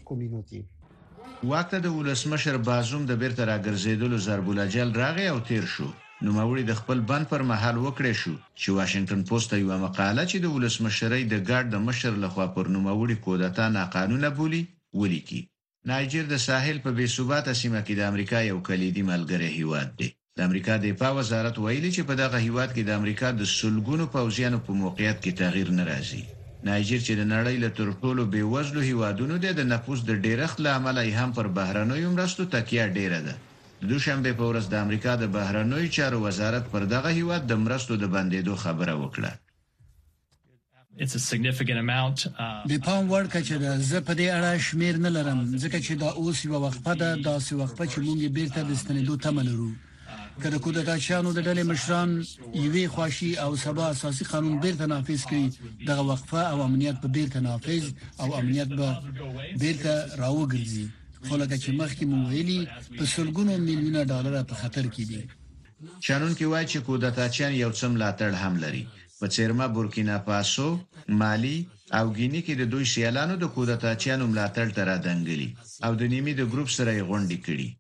واته 1.52 1.78
د 1.86 1.88
ولسمشر 1.98 2.56
بازوم 2.70 3.04
د 3.08 3.12
بیرته 3.22 3.44
راګرځیدلو 3.52 4.18
ضربولجل 4.28 4.90
راغی 5.02 5.26
او 5.34 5.40
تیر 5.50 5.66
شو 5.76 5.88
نو 6.24 6.30
موري 6.40 6.64
د 6.68 6.74
خپل 6.80 7.00
بند 7.12 7.26
پر 7.32 7.42
محل 7.52 7.76
وکړې 7.86 8.14
شو 8.22 8.34
چې 8.60 8.68
واشنگټن 8.78 9.22
پوسټ 9.30 9.52
یو 9.62 9.80
مقاله 9.86 10.24
چې 10.32 10.38
د 10.44 10.48
ولسمشرۍ 10.56 11.22
د 11.32 11.36
ګارد 11.50 11.68
د 11.72 11.78
مشر 11.90 12.14
لخوا 12.24 12.46
پر 12.56 12.66
نوموړي 12.76 13.16
کودتا 13.26 13.66
ناقانونه 13.80 14.28
بولی 14.40 14.62
ولیکي 15.02 15.42
نایجر 15.90 16.26
د 16.30 16.36
ساحل 16.48 16.78
په 16.86 16.92
بې 16.98 17.08
ثباته 17.16 17.54
سیمه 17.62 17.80
کې 17.86 17.94
د 17.98 18.02
امریکا 18.12 18.40
یو 18.52 18.58
کلیدي 18.68 19.04
ملګری 19.12 19.50
هیواد 19.60 19.90
دی 20.00 20.08
د 20.38 20.40
امریکا 20.48 20.74
د 20.80 20.86
دفاع 20.92 21.12
وزارت 21.20 21.56
ویلي 21.60 21.92
چې 21.96 22.02
په 22.10 22.14
دغه 22.22 22.38
هیواد 22.48 22.70
کې 22.76 22.84
د 22.86 22.92
امریکا 23.00 23.28
د 23.40 23.42
سلګونو 23.58 24.06
پوځیانو 24.18 24.58
په 24.68 24.72
موقعیت 24.84 25.18
کې 25.24 25.38
تغییر 25.42 25.70
نه 25.80 25.84
راځي 25.92 26.22
نایجر 26.68 27.00
چې 27.08 27.14
د 27.20 27.24
نړۍ 27.34 27.56
له 27.66 27.70
تر 27.80 27.88
ټولو 28.02 28.22
بېوزلو 28.34 28.82
هیوادونو 28.90 29.36
دی 29.44 29.52
د 29.60 29.70
نفوس 29.74 30.00
د 30.06 30.12
ډیرښت 30.26 30.58
له 30.66 30.70
امله 30.80 31.02
یې 31.10 31.14
هم 31.22 31.30
پر 31.38 31.46
بهرنیو 31.60 32.10
مرستو 32.16 32.44
تکیه 32.56 32.86
ډیره 32.98 33.20
ده 33.28 33.36
د 33.82 33.84
دوشنبه 33.92 34.32
په 34.40 34.44
ورځ 34.50 34.66
د 34.70 34.76
امریکا 34.86 35.12
د 35.20 35.26
بهرنیو 35.38 35.94
چارو 35.98 36.18
وزارت 36.28 36.64
پر 36.74 36.82
دغه 36.96 37.10
هیواد 37.20 37.42
د 37.54 37.64
مرستو 37.66 37.94
د 38.04 38.18
بندیدو 38.18 38.54
خبره 38.66 38.94
وکړه 39.04 39.32
د 42.72 42.74
پام 42.86 43.04
وړ 43.12 43.24
کچره 43.34 43.70
زه 43.90 43.98
په 44.08 44.14
دې 44.20 44.28
اړه 44.38 44.52
شمیر 44.68 44.96
نه 45.06 45.10
لرم 45.18 45.40
ځکه 45.64 45.78
چې 45.86 45.94
دا 46.04 46.10
اوس 46.20 46.38
یو 46.46 46.56
وقفه 46.66 46.94
ده 47.02 47.10
دا 47.28 47.36
سه 47.46 47.52
وقفه 47.62 47.84
چې 47.92 47.98
مونږ 48.08 48.20
بیرته 48.38 48.60
د 48.64 48.72
ستنېدو 48.82 49.16
تمه 49.26 49.44
لرو 49.50 49.70
کله 50.44 50.58
کله 50.66 50.82
دا 50.90 50.96
شانو 51.06 51.30
د 51.36 51.40
ډلې 51.48 51.64
مشران 51.72 52.10
یوې 52.66 52.86
خواشي 52.94 53.32
او 53.44 53.52
سبا 53.66 53.86
اساسي 53.94 54.24
قانون 54.32 54.56
بیرته 54.64 54.86
نافذ 54.94 55.22
کړي 55.30 55.46
دغه 55.90 56.02
وقفه 56.12 56.42
او 56.52 56.58
امنیت 56.68 56.98
په 57.04 57.08
بیرته 57.16 57.38
نافذ 57.48 57.84
او 58.22 58.28
امنیت 58.40 58.70
به 58.78 58.88
بیرته 59.62 59.94
راوګرځي 60.22 60.86
خو 61.28 61.34
لکه 61.42 61.56
چې 61.64 61.70
مخکې 61.82 62.04
مو 62.10 62.20
ویلي 62.32 62.60
په 62.98 63.04
سلګونو 63.16 63.54
میلیونه 63.68 64.02
ډالر 64.12 64.36
په 64.50 64.56
خطر 64.62 64.86
کې 64.94 65.04
دي 65.12 65.22
چانون 66.06 66.34
کې 66.38 66.42
وایي 66.48 66.68
چې 66.72 66.78
کودتا 66.86 67.26
چان 67.36 67.52
یو 67.64 67.72
څم 67.80 67.92
لاټړ 68.02 68.32
هم 68.44 68.56
لري 68.64 68.84
په 69.22 69.28
چیرما 69.34 69.66
بورکینا 69.76 70.18
فاسو 70.28 70.66
مالی 71.22 71.58
او 71.98 72.06
ګینی 72.16 72.42
کې 72.46 72.54
د 72.58 72.64
دوی 72.74 72.86
سیالانو 72.92 73.36
د 73.42 73.44
کودتاچیانو 73.58 74.28
ملاتړ 74.34 74.68
تر 74.78 74.90
دنګلی 75.08 75.50
او 75.88 75.92
د 76.00 76.02
نیمه 76.14 76.34
د 76.40 76.44
ګروپ 76.54 76.70
سره 76.78 76.92
یې 76.98 77.04
غونډې 77.10 77.38
کړي 77.48 77.70
uh, 77.74 77.78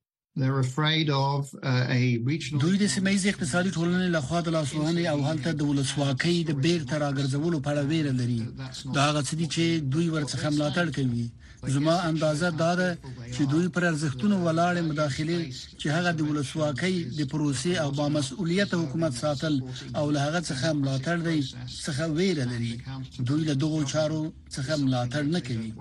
دوی 2.66 2.76
د 2.82 2.84
سیمه 2.96 3.12
ایز 3.14 3.24
اقتصادي 3.32 3.74
ټولنې 3.78 4.12
له 4.16 4.22
خوا 4.28 4.40
د 4.48 4.50
لاسوهنې 4.58 5.06
او 5.14 5.20
هلته 5.30 5.50
د 5.54 5.62
ولسواکۍ 5.72 6.38
د 6.52 6.60
بیرته 6.68 7.02
راګرځولو 7.06 7.58
په 7.66 7.70
اړه 7.74 7.84
ویره 7.92 8.14
لري 8.22 8.40
دا 8.98 9.04
هغه 9.10 9.22
څه 9.28 9.34
دي 9.42 9.48
چې 9.56 9.66
دوی 9.96 10.08
ورڅخه 10.16 10.48
ملاتړ 10.56 10.88
کوي 10.98 11.26
زما 11.68 11.98
اندازه 12.02 12.52
دا 12.52 12.76
ده 12.76 12.98
چې 13.38 13.42
دوی 13.52 13.68
پر 13.76 13.84
ارزښتونو 13.92 14.36
ولاړې 14.46 14.82
مداخله 14.90 15.38
چې 15.82 15.88
هغه 15.96 16.12
د 16.14 16.22
ولسواکۍ 16.30 16.96
د 17.18 17.22
پروسې 17.32 17.72
او 17.84 17.90
با 17.98 18.06
مسؤلیت 18.18 18.72
حکومت 18.82 19.14
ساتل 19.24 19.56
او 20.00 20.06
له 20.14 20.20
هغه 20.28 20.42
څخه 20.50 20.68
ملاتړ 20.82 21.18
دی 21.28 21.40
څخه 21.86 22.04
ویره 22.18 22.46
لري 22.54 22.74
دوی 23.28 23.42
له 23.50 23.56
دغو 23.64 23.82
چارو 23.94 24.22
څخه 24.56 24.72
ملاتړ 24.86 25.24
نه 25.36 25.42
کوي 25.48 25.72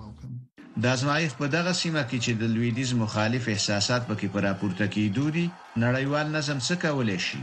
د 0.82 0.84
ازمایښت 0.96 1.36
په 1.40 1.46
دغه 1.56 1.72
سیمه 1.82 2.02
کې 2.10 2.18
چې 2.24 2.32
د 2.40 2.42
لویدیز 2.54 2.90
مخالف 3.04 3.44
احساسات 3.54 4.02
پکې 4.08 4.26
پراپورته 4.34 4.84
کیدوري 4.94 5.46
نړیوال 5.84 6.26
نظم 6.36 6.58
څه 6.68 6.74
کولای 6.84 7.18
شي 7.26 7.40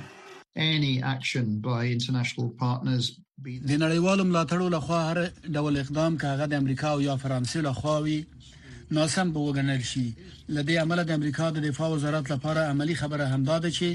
د 0.57 0.59
نړیوالو 3.83 4.23
ملاتړو 4.29 4.67
لخوا 4.75 4.99
هر 5.09 5.17
ډول 5.57 5.73
اقدام 5.81 6.13
که 6.21 6.25
هغه 6.31 6.45
د 6.47 6.53
امریکا 6.61 6.87
او 6.93 6.99
یا 7.07 7.15
فرانسې 7.23 7.57
لخوا 7.67 7.97
وي 8.05 8.17
ناسم 8.97 9.27
به 9.35 9.39
وګڼل 9.47 9.81
شي 9.91 10.07
لدې 10.55 10.75
عمل 10.83 10.99
د 11.05 11.11
امریکا 11.19 11.45
د 11.53 11.57
دفاع 11.67 11.87
وزارت 11.93 12.25
لپاره 12.33 12.59
عملی 12.73 12.95
خبره 13.01 13.25
هم 13.33 13.41
ده 13.49 13.67
چې 13.77 13.87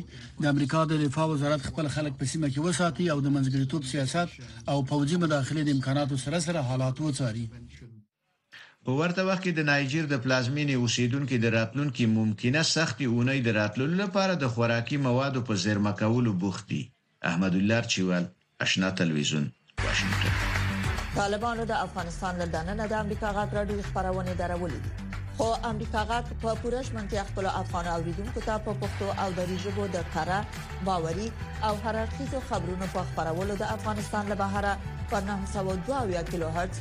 د 0.43 0.45
امریکا 0.55 0.81
د 0.91 0.93
دفاع 1.05 1.25
وزارت 1.33 1.61
خپل 1.69 1.87
خلک 1.97 2.13
په 2.21 2.25
سیمه 2.35 2.49
کې 2.55 2.59
وساتي 2.67 3.07
او 3.15 3.19
د 3.25 3.29
منځګړیتوب 3.37 3.83
سیاست 3.95 4.29
او 4.71 4.77
پوځي 4.93 5.17
مداخله 5.25 5.63
د 5.63 5.69
امکاناتو 5.79 6.17
سره 6.27 6.39
سره 6.49 6.63
حالات 6.71 6.97
وڅاري 7.07 7.47
په 8.87 8.93
ورته 8.99 9.23
وخت 9.27 9.43
کې 9.43 9.51
د 9.57 9.65
نایجیر 9.71 10.07
د 10.13 10.17
پلازمینې 10.23 10.77
اوسیدونکو 10.83 11.37
د 11.43 11.51
راتلونکو 11.55 12.07
ممکنه 12.15 12.63
سختي 12.71 13.07
اونۍ 13.11 13.41
د 13.49 13.53
راتللو 13.59 13.97
لپاره 13.99 14.33
د 14.43 14.49
خوراکي 14.55 14.97
موادو 15.05 15.43
په 15.51 15.59
زیرمه 15.65 15.93
کولو 16.01 16.33
بوختي 16.45 16.79
احمد 17.31 17.59
الله 17.59 17.93
چوال 17.95 18.25
آشنا 18.65 18.89
تلویزیون 19.03 19.45
واشنگتن 19.83 20.91
طالبانو 21.19 21.67
د 21.73 21.79
افغانستان 21.85 22.43
له 22.43 22.49
دننه 22.57 22.89
د 22.95 22.99
امریکا 23.05 23.31
غاټ 23.39 23.57
راډیو 23.61 23.87
خبرونه 23.91 24.35
درولې 24.41 25.15
خو 25.37 25.47
امریکا 25.73 26.03
غاټ 26.11 26.35
په 26.47 26.59
پورش 26.65 26.91
منځي 26.97 27.23
خپل 27.31 27.51
افغان 27.63 27.93
اوریدونکو 27.95 28.45
ته 28.49 28.57
په 28.67 28.75
پښتو 28.81 29.13
او 29.27 29.29
دری 29.39 29.61
ژبه 29.67 29.87
د 29.95 30.11
کارا 30.17 30.41
باوري 30.91 31.29
او 31.71 31.73
هررخیزو 31.87 32.43
خبرونو 32.51 32.91
په 32.97 33.07
خبرولو 33.13 33.61
د 33.65 33.73
افغانستان 33.79 34.35
له 34.35 34.41
بهره 34.43 34.75
په 35.13 35.19
922 35.25 36.31
کیلو 36.31 36.49
هرتز 36.53 36.81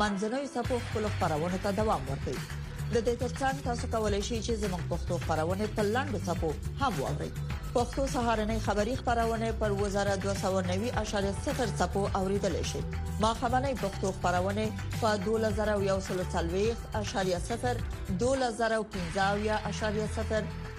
منځنوي 0.00 0.46
سپو 0.54 0.76
خپل 0.86 1.04
خبرونه 1.18 1.58
ته 1.66 1.72
دوام 1.80 2.02
ورکوي 2.08 2.40
د 2.40 2.96
دې 3.08 3.14
ترڅنګ 3.20 3.60
تاسو 3.66 3.90
کولای 3.92 4.20
شئ 4.28 4.38
چې 4.46 4.62
زموږ 4.62 4.82
پښتو 4.92 5.18
خبرونه 5.26 5.68
په 5.76 5.84
لاندو 5.96 6.20
سپو 6.28 6.50
هم 6.80 6.98
واورئ 7.02 7.28
پښتو 7.76 8.06
سهارنې 8.16 8.58
خبری 8.66 8.94
خبرونه 9.02 9.48
پر 9.62 9.70
وزارت 9.82 10.18
290.0 10.28 11.70
سپو 11.82 12.02
اوریدل 12.22 12.54
شي 12.72 12.80
ما 12.92 13.30
خبرنې 13.42 13.80
پښتو 13.84 14.06
خبرونه 14.20 14.64
په 15.00 15.10
2041.0 15.28 17.76
2015.0 18.24 20.46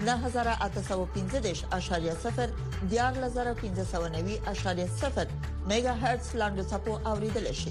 میگا 5.68 5.92
هرتز 5.92 6.36
لاندو 6.36 6.64
چپو 6.64 7.08
اوریدل 7.08 7.52
شي 7.52 7.70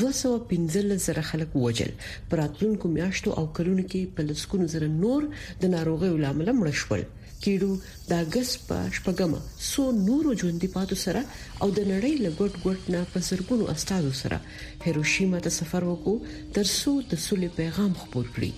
215 0.00 1.06
زره 1.06 1.22
خلک 1.30 1.56
وجل 1.62 1.92
پر 2.32 2.42
اتلونکو 2.46 2.88
میاشتو 2.98 3.30
او 3.40 3.44
کلونو 3.60 3.82
کې 3.90 4.14
په 4.18 4.26
لسکونو 4.28 4.66
زره 4.74 4.88
نور 5.02 5.26
د 5.64 5.72
ناروغي 5.74 6.10
ولامل 6.14 6.48
مړ 6.60 6.70
شول 6.82 7.02
کیډو 7.42 7.70
د 8.12 8.22
اگست 8.26 8.56
په 8.68 8.78
شپږمه 9.00 9.42
سو 9.72 9.88
نورو 9.98 10.36
ژوندې 10.40 10.72
پاتو 10.76 11.00
سره 11.04 11.24
او 11.62 11.68
د 11.80 11.90
نړۍ 11.90 12.24
لګټ 12.28 12.62
ګټ 12.68 12.80
نه 12.94 13.04
په 13.16 13.24
زرګونو 13.32 13.68
استادو 13.74 14.12
سره 14.22 14.40
هیروشیما 14.86 15.44
ته 15.48 15.56
سفر 15.60 15.90
وکړو 15.90 16.48
تر 16.56 16.72
څو 16.72 16.96
د 17.12 17.22
سولې 17.28 17.50
پیغام 17.60 17.92
خپور 18.02 18.26
کړي 18.38 18.54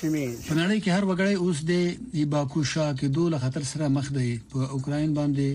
شمي 0.00 0.26
په 0.48 0.54
نړۍ 0.60 0.78
کې 0.84 0.90
هر 0.96 1.04
وګړی 1.08 1.36
اوس 1.44 1.58
د 1.70 1.72
ایباکو 2.20 2.60
شا 2.72 2.86
کې 2.98 3.06
دوه 3.16 3.38
خطر 3.44 3.62
سره 3.72 3.84
مخ 3.96 4.06
دی 4.18 4.30
په 4.52 4.60
اوکرين 4.74 5.10
باندې 5.18 5.48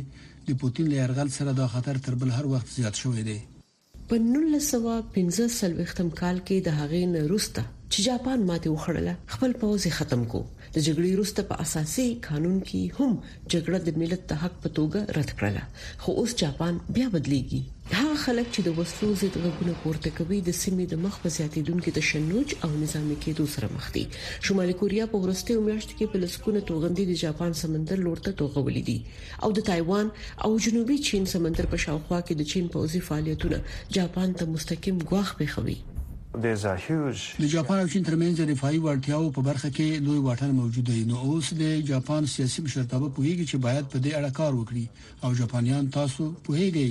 د 0.48 0.50
پوتين 0.62 0.86
له 0.92 0.96
يرغل 1.02 1.30
سره 1.38 1.52
دا 1.62 1.68
خطر 1.74 1.96
تر 2.06 2.14
بل 2.22 2.30
هر 2.38 2.46
وخت 2.54 2.68
زیات 2.78 2.96
شوی 3.02 3.24
دی 3.30 3.40
په 4.10 4.14
1915 4.28 5.52
سلوختم 5.60 6.08
کال 6.22 6.38
کې 6.48 6.56
د 6.68 6.80
هغې 6.80 7.04
نه 7.14 7.22
روسته 7.32 7.62
چې 7.94 8.00
جاپان 8.08 8.40
ماته 8.48 8.70
وخړله 8.72 9.14
خپل 9.36 9.52
پوز 9.60 9.84
ختم 9.98 10.24
کو 10.34 10.40
د 10.76 10.84
جګړې 10.88 11.14
وروسته 11.14 11.46
په 11.52 11.56
اساسي 11.64 12.04
قانون 12.28 12.60
کې 12.70 12.82
هم 13.02 13.16
جګړه 13.54 13.80
د 13.86 13.90
ملت 14.02 14.22
ته 14.32 14.36
حق 14.44 14.60
پتوګه 14.66 15.02
رد 15.18 15.32
کړله 15.40 15.64
خو 16.04 16.10
اوس 16.24 16.36
جاپان 16.44 16.78
بیا 17.00 17.08
بدليږي 17.16 17.62
هغه 17.96 18.18
خلک 18.26 18.48
چې 18.56 18.66
د 18.68 18.76
وسلو 18.82 19.10
ضد 19.24 19.40
غوونه 19.46 19.76
پورته 19.86 20.14
کوي 20.20 20.40
د 20.48 20.50
سیمې 20.62 20.86
د 20.94 21.04
مخ 21.08 21.14
په 21.26 21.34
زیاتیدونکو 21.40 21.94
تشنج 21.98 22.48
او 22.64 22.70
نظامی 22.84 23.18
کې 23.24 23.32
دوسر 23.44 23.68
مخ 23.76 23.86
دي 24.00 24.04
شمالي 24.50 24.76
کوریا 24.82 25.06
په 25.14 25.26
ورسته 25.28 25.66
میاشت 25.70 25.90
کې 25.98 26.14
په 26.16 26.24
لسکونه 26.26 26.64
توغندي 26.72 27.10
د 27.12 27.20
جاپان 27.28 27.60
سمندر 27.66 28.06
لورته 28.08 28.38
توغولې 28.44 28.90
دي 28.90 28.98
او 29.48 29.56
د 29.60 29.68
تایوان 29.74 30.14
او 30.48 30.52
جنوبي 30.68 31.00
چین 31.12 31.30
سمندر 31.38 31.74
په 31.78 31.84
شاوخوا 31.88 32.20
کې 32.28 32.42
د 32.42 32.52
چین 32.56 32.72
پوځي 32.76 33.04
فعالیتونه 33.12 33.88
جاپان 34.00 34.40
ته 34.44 34.54
مستقیم 34.58 35.08
غواخ 35.12 35.40
پیښوي 35.42 35.82
د 36.34 36.54
جاپان 37.52 37.80
او 37.80 37.88
چین 37.92 38.04
ترمنځ 38.08 38.34
د 38.38 38.52
رفاهي 38.52 38.80
وړتیاو 38.82 39.32
په 39.38 39.42
برخه 39.46 39.70
کې 39.78 40.00
لوی 40.08 40.20
واټن 40.26 40.50
موجود 40.58 40.86
دی 40.90 41.00
نو 41.12 41.18
اوس 41.28 41.48
د 41.62 41.80
جاپان 41.90 42.26
سیاسي 42.34 42.62
مشرتابه 42.66 43.10
پوهیږي 43.16 43.46
چې 43.50 43.58
باید 43.64 43.90
په 43.94 43.98
دې 43.98 44.12
اړه 44.18 44.30
کار 44.40 44.54
وکړي 44.56 44.86
او 45.24 45.34
جاپانیان 45.40 45.88
تاسو 45.96 46.28
پوهیږئ 46.46 46.90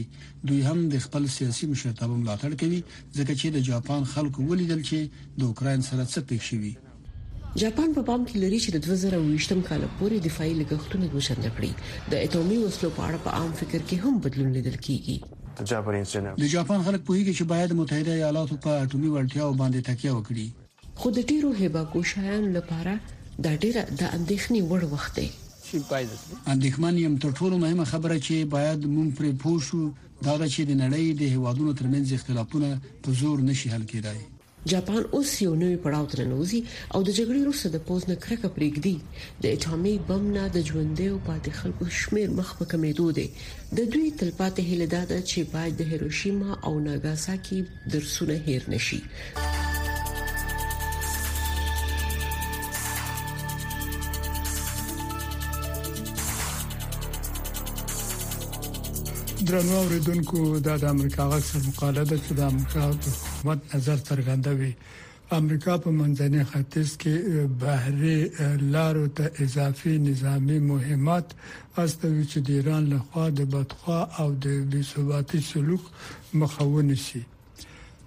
دوی 0.51 0.61
هم 0.71 0.85
د 0.97 1.07
خپل 1.07 1.27
سیاسي 1.37 1.67
مشرتابه 1.75 2.17
ملاتړ 2.23 2.51
کوي 2.65 2.83
ځکه 3.19 3.33
چې 3.41 3.49
د 3.57 3.67
جاپان 3.71 4.03
خلکو 4.17 4.41
ولیدل 4.51 4.83
چې 4.91 4.99
د 5.39 5.49
اوکرين 5.53 5.83
سره 5.93 6.05
څه 6.13 6.21
پېښ 6.29 6.43
شوی 6.51 6.73
جاپان 7.65 7.95
په 7.97 8.03
پام 8.11 8.21
کې 8.27 8.37
لري 8.45 8.59
چې 8.69 8.71
د 8.73 8.87
2020م 8.91 9.61
کال 9.73 9.89
پورې 9.99 10.27
دفاعي 10.29 10.53
لګښتونه 10.61 11.07
دوه 11.15 11.23
چنده 11.31 11.51
کړي 11.57 12.13
د 12.13 12.29
اټومي 12.29 12.59
وسلو 12.67 12.91
په 12.99 13.09
اړه 13.09 13.19
په 13.25 13.31
عام 13.41 13.51
فکر 13.65 13.81
کې 13.87 13.97
هم 14.07 14.21
بدلون 14.27 14.53
لیدل 14.61 14.77
کیږي 14.87 15.21
د 15.61 15.67
جاپان 15.73 15.95
انجینر 15.99 16.35
د 16.41 16.47
جاپان 16.55 16.83
خلک 16.87 17.01
پوهیږي 17.09 17.33
چې 17.39 17.45
باید 17.53 17.73
متحده 17.79 18.13
ایالاتو 18.19 18.57
په 18.65 18.83
اټومي 18.83 19.09
وړتیاو 19.13 19.57
باندې 19.63 19.87
تکیه 19.89 20.13
وکړي 20.17 20.47
خو 21.01 21.09
د 21.17 21.27
ډیرو 21.31 21.51
هبه 21.61 21.83
کوشایان 21.95 22.43
لپاره 22.59 22.93
دا 23.45 23.53
ډیره 23.63 23.83
د 24.01 24.03
اندېښنې 24.17 24.61
وړ 24.71 24.81
وخت 24.95 25.13
دی 25.19 25.29
اندېښمن 26.55 26.95
یم 27.07 27.15
تر 27.25 27.31
ټولو 27.39 27.55
مهمه 27.65 27.87
خبره 27.93 28.17
چې 28.27 28.35
باید 28.57 28.81
مونږ 28.95 29.09
پرې 29.19 29.31
پوه 29.43 29.59
شو 29.69 29.83
دا 30.25 30.35
چې 30.55 30.61
د 30.71 30.73
نړۍ 30.85 31.05
د 31.21 31.23
هوادونو 31.37 31.73
ترمنځ 31.81 32.09
اختلافونه 32.17 32.71
په 33.05 33.09
زور 33.21 33.39
نشي 33.49 33.69
حل 33.75 33.85
کېدای 33.93 34.19
جاپان 34.67 35.03
اوس 35.19 35.33
یو 35.43 35.55
نوې 35.55 35.77
پړاو 35.83 36.07
ته 36.13 36.23
ننوځي 36.25 36.61
او 36.95 37.03
د 37.03 37.09
جګړې 37.19 37.41
وروسته 37.43 37.69
د 37.75 37.83
پوز 37.91 38.03
نه 38.11 38.17
کرکه 38.25 38.49
پرېږدي 38.57 38.95
د 39.43 39.45
اټامي 39.57 39.95
بم 40.09 40.23
نه 40.37 40.45
د 40.57 40.59
ژوندې 40.71 41.07
او 41.13 41.19
پاتې 41.29 41.51
خلکو 41.61 41.85
شمیر 42.01 42.31
مخ 42.39 42.49
په 42.63 42.71
کمېدو 42.73 43.07
دی 43.19 43.27
د 43.77 43.79
دوی 43.95 44.11
تلپاتې 44.19 44.63
هله 44.71 44.87
دا 44.95 45.03
ده 45.11 45.21
چې 45.31 45.39
باید 45.55 45.75
د 45.77 45.83
هیروشیما 45.91 46.51
او 46.67 46.73
ناګاساکي 46.87 47.61
درسونه 47.93 48.35
هیر 48.47 48.63
نشي 48.77 49.01
درنو 59.49 59.77
اوریدونکو 59.85 60.47
دا 60.69 60.75
د 60.85 60.93
امریکا 60.95 61.25
غږ 61.33 61.43
سره 61.51 61.61
مقاله 61.71 62.03
ده 62.11 62.17
چې 62.25 62.33
د 62.39 62.41
امریکا 62.53 62.85
د 63.03 63.28
حکومت 63.39 63.75
نظر 63.75 63.97
څرګندوي 64.11 64.73
امریکا 65.39 65.75
په 65.85 65.91
منځنۍ 66.01 66.43
ختیځ 66.53 66.91
کې 67.01 67.15
بهري 67.63 68.19
لارو 68.75 69.07
ته 69.17 69.25
اضافي 69.45 69.95
نظامی 70.09 70.59
مهمات 70.73 71.27
استوي 71.83 72.25
چې 72.31 72.39
د 72.47 72.49
ایران 72.59 72.85
لخوا 72.95 73.27
د 73.39 73.41
بدخوا 73.55 74.01
او 74.21 74.29
د 74.45 74.47
بیسوباتي 74.71 75.41
سلوک 75.51 75.85
مخاونه 76.41 76.97
شي 77.07 77.23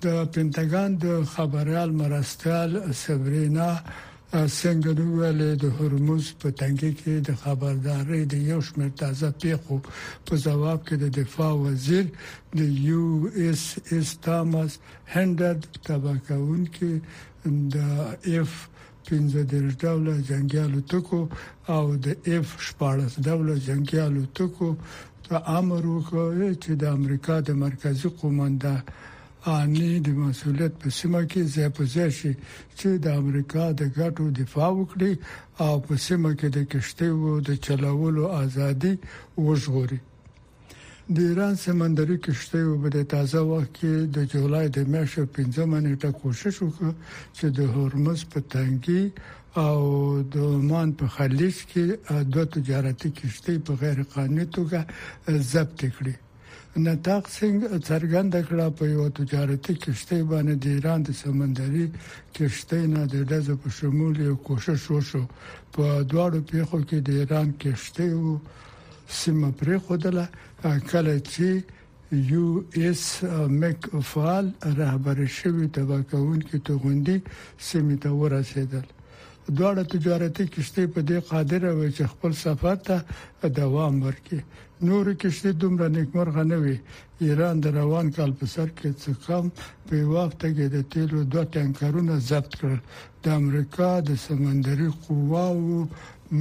د 0.04 0.06
پینټاګان 0.34 0.91
د 1.06 1.08
خبريال 1.36 1.89
مرستال 2.02 2.70
سبرینا 3.04 3.70
څنګه 4.60 4.89
ویل 5.15 5.39
د 5.63 5.65
هرمز 5.78 6.26
په 6.41 6.48
تنګي 6.60 6.91
کې 7.00 7.13
د 7.28 7.30
خبرداري 7.44 8.22
د 8.26 8.34
یو 8.52 8.60
شمېر 8.67 8.91
تازه 9.04 9.30
پیښو 9.41 9.76
په 10.28 10.34
جواب 10.46 10.80
کې 10.88 10.96
د 11.04 11.06
دفاع 11.20 11.54
وزیر 11.65 12.06
د 12.60 12.60
یو 12.89 13.06
اس 13.48 13.63
اس 13.96 14.10
تامس 14.26 14.72
هندد 15.13 15.60
تباکون 15.88 16.62
کې 16.76 16.91
د 17.76 17.78
اف 18.39 18.52
15 19.08 19.44
د 19.52 19.56
ډول 19.82 20.06
جنگیالو 20.32 20.80
ټکو 20.91 21.22
او 21.76 21.84
د 22.06 22.08
اف 22.36 22.48
14 22.65 23.26
ډول 23.28 23.48
جنگیالو 23.67 24.22
ټکو 24.38 24.70
ته 25.26 25.36
امر 25.60 25.82
وکړ 25.96 26.32
چې 26.63 26.72
د 26.82 26.84
امریکا 26.98 27.36
د 27.48 27.50
مرکزی 27.65 28.10
قومندان 28.20 28.82
اني 29.50 29.90
د 30.06 30.08
مسولیت 30.22 30.74
په 30.82 30.90
سیمه 31.00 31.22
کې 31.32 31.42
ځای 31.56 31.70
په 31.78 31.84
ځای 31.96 32.10
شي 32.20 32.32
چې 32.78 32.88
د 33.04 33.08
امریکا 33.22 33.64
د 33.80 33.82
ګټو 33.98 34.26
دفاع 34.42 34.70
وکړي 34.76 35.14
او 35.66 35.74
په 35.88 35.94
سیمه 36.08 36.30
کې 36.40 36.48
د 36.58 36.60
کشتیو 36.72 37.34
د 37.48 37.50
چلولو 37.66 38.26
ازادي 38.44 38.94
وژغوري 39.46 40.00
د 41.14 41.18
ایران 41.30 41.56
سمندري 41.66 42.18
کشتیو 42.26 42.80
په 42.82 42.88
د 42.98 43.00
تازه 43.14 43.40
وخت 43.52 43.72
کې 43.80 43.92
د 44.16 44.18
جولای 44.34 44.66
د 44.72 44.78
میاشتې 44.92 45.22
15 45.36 45.70
منټه 45.74 46.10
کوشش 46.22 46.56
وکړ 46.62 46.92
چې 47.38 47.46
د 47.58 47.60
هرمز 47.76 48.20
په 48.32 48.40
تنګي 48.54 49.04
او 49.66 49.80
د 50.34 50.36
عمان 50.60 50.88
په 51.00 51.06
خلیج 51.16 51.58
کې 51.72 51.84
دوه 52.34 52.46
تجارتي 52.56 53.10
کشتۍ 53.20 53.56
په 53.66 53.72
غیر 53.82 53.98
قانوني 54.14 54.46
توګه 54.58 54.80
ضبط 55.54 55.80
کړي 55.98 56.14
نتاق 56.78 57.28
سنگ 57.40 57.64
څرګند 57.88 58.36
کړه 58.48 58.66
په 58.80 58.86
یو 58.96 59.10
تجارتي 59.20 59.74
کشته 59.86 60.24
باندې 60.32 60.54
د 60.64 60.66
ایران 60.76 61.02
د 61.04 61.10
سمندري 61.22 61.86
کشته 62.38 62.78
نه 62.94 63.02
د 63.14 63.28
دزو 63.32 63.56
په 63.64 63.70
شمول 63.78 64.16
یو 64.20 64.36
کوشش 64.48 64.82
وشو 64.92 65.24
په 65.76 65.84
دواړو 66.12 66.40
پیښو 66.52 66.80
کې 66.90 66.98
د 67.02 67.10
ایران 67.22 67.50
کشته 67.64 68.06
او 68.20 68.40
سیمه 69.24 69.50
پرې 69.60 69.76
خودله 69.86 70.26
کله 70.92 71.16
چې 71.32 71.48
یو 72.32 72.48
اس 72.86 73.04
مک 73.60 73.82
فعال 74.14 74.46
رهبر 74.80 75.18
شوی 75.40 75.68
تبکون 75.76 76.40
کې 76.48 76.58
توغندي 76.68 77.18
سیمه 77.72 77.96
ته 78.04 78.10
ورسېدل 78.22 78.86
دواړه 79.58 79.84
تجارتي 79.94 80.46
کشتۍ 80.54 80.86
په 80.96 81.00
دې 81.10 81.18
قادر 81.30 81.62
وي 81.76 81.90
چې 81.98 82.08
خپل 82.12 82.32
سفر 82.46 82.76
ته 82.88 82.98
دوام 83.60 83.94
ورکړي 84.06 84.42
نور 84.90 85.06
کشتۍ 85.22 85.52
دومره 85.64 85.88
نیکمرغه 85.96 86.44
نه 86.52 86.58
وي 86.64 86.78
ایران 87.26 87.56
د 87.64 87.76
روان 87.80 88.08
کال 88.18 88.32
په 88.40 88.46
سر 88.54 88.68
کې 88.78 88.90
څه 89.02 89.10
کم 89.26 89.44
په 89.88 89.96
وخت 90.14 90.40
کې 90.56 90.66
د 90.76 90.88
تیلو 90.94 91.20
دوه 91.34 91.44
ټانکرونه 91.58 92.16
ضبط 92.30 92.52
کړل 92.62 92.80
د 93.24 93.36
امریکا 93.42 93.90
د 94.10 94.12
سمندري 94.28 94.90
قواو 95.06 95.88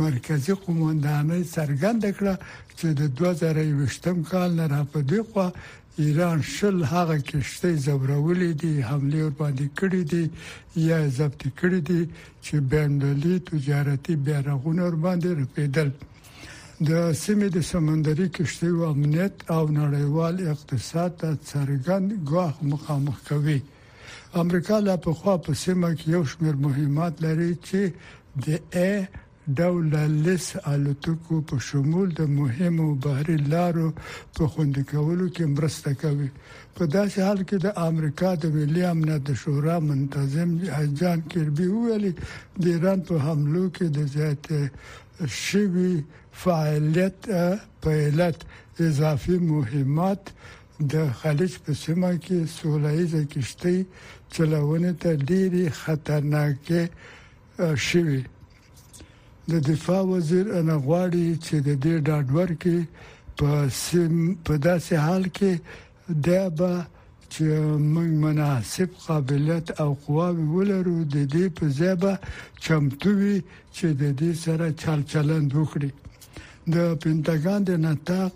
مرکزی 0.05 0.55
قومندانۍ 0.65 1.43
څرګنده 1.57 2.09
کړه 2.19 2.35
چې 2.79 2.87
د 2.99 3.03
2020م 3.21 4.19
کال 4.33 4.51
نه 4.59 4.67
راپدې 4.75 5.21
خو 5.31 5.47
ایران 6.01 6.39
شل 6.55 6.79
هغه 6.95 7.17
کشته 7.31 7.71
زبرولې 7.87 8.51
دي 8.61 8.75
حمله 8.91 9.19
ور 9.27 9.35
باندې 9.41 9.67
کړې 9.79 10.03
دي 10.13 10.25
یا 10.91 10.99
ضبط 11.19 11.43
کړې 11.61 11.81
دي 11.89 12.03
چې 12.45 12.55
بینډلي 12.71 13.35
تجارتي 13.51 14.15
بیرغونه 14.27 14.83
ور 14.87 14.97
باندې 15.05 15.29
رپیدل 15.43 15.89
د 16.89 16.91
سیمې 17.25 17.49
د 17.57 17.59
سمندري 17.73 18.27
کشتۍ 18.37 18.71
او 18.77 18.83
امنیت 18.95 19.35
او 19.57 19.63
نړیوال 19.81 20.35
اقتصاد 20.55 21.11
ته 21.21 21.31
څرګند 21.51 22.09
ګواښ 22.29 22.55
مخامخ 22.73 23.17
کوي 23.31 23.59
امریکا 24.43 24.77
لا 24.87 24.95
په 25.05 25.11
خوا 25.19 25.35
په 25.45 25.51
سیمه 25.65 25.89
کې 25.99 26.07
یو 26.15 26.23
شمېر 26.33 26.55
مهمات 26.67 27.15
لري 27.25 27.53
چې 27.69 27.81
د 28.45 28.47
ا 28.89 28.91
ډول 29.59 29.91
لس 30.25 30.45
الوتکو 30.73 31.35
په 31.51 31.57
شمول 31.69 32.09
د 32.19 32.23
مهمو 32.41 32.87
بحري 33.05 33.37
لارو 33.55 33.87
په 34.39 34.45
خوندي 34.55 34.83
کولو 34.91 35.27
کې 35.35 35.45
مرسته 35.57 35.91
کوي 36.03 36.29
په 36.79 36.83
داسې 36.95 37.19
حال 37.27 37.41
کې 37.49 37.57
د 37.65 37.69
امریکا 37.89 38.31
د 38.43 38.55
ملي 38.57 38.83
امنیت 38.93 39.27
شورا 39.43 39.77
منتظم 39.89 40.51
جان 41.03 41.21
کربي 41.35 41.69
ویل 41.73 42.07
د 42.63 42.65
ایران 42.77 43.01
په 43.11 43.15
حملو 43.27 43.65
کې 43.77 43.87
د 43.97 43.99
زیات 44.17 44.45
شوی 45.47 45.93
فعالیت 46.43 47.19
په 47.85 47.91
علت 48.07 48.39
اضافي 48.89 49.37
مهمات 49.53 50.23
د 50.97 51.15
خلیج 51.23 51.55
په 51.65 51.73
سیمه 51.85 52.13
کې 52.25 52.39
سولایزه 52.59 53.23
کشتۍ 53.33 53.79
چلونه 54.37 54.91
ته 55.05 55.11
ډېری 55.29 55.65
خطرناکه 55.81 56.83
شوه 57.89 58.19
د 59.51 59.55
دفاع 59.73 60.03
وزیر 60.15 60.45
انا 60.59 60.77
غواړي 60.87 61.27
چې 61.47 61.55
د 61.67 61.71
دې 61.85 61.95
ډاډور 62.07 62.51
کې 62.63 62.79
په 63.39 63.49
سیم 63.85 64.15
په 64.47 64.55
داسې 64.67 64.95
حال 65.07 65.25
کې 65.37 65.53
د 66.27 66.29
با 66.59 66.75
چې 67.33 67.45
موږ 67.95 68.11
مناسب 68.27 68.89
قابلیت 69.07 69.67
او 69.83 69.91
قواوی 70.05 70.47
ولرو 70.57 70.97
د 71.15 71.17
دې 71.35 71.47
په 71.57 71.65
ځبه 71.79 72.13
چمتووي 72.65 73.37
چې 73.77 73.87
د 74.01 74.03
دې 74.21 74.33
سره 74.45 74.67
چل 74.83 74.99
چلند 75.13 75.49
وکړي 75.59 75.91
د 76.75 76.77
پینټاګان 77.03 77.61
د 77.69 77.71
نتاق 77.87 78.35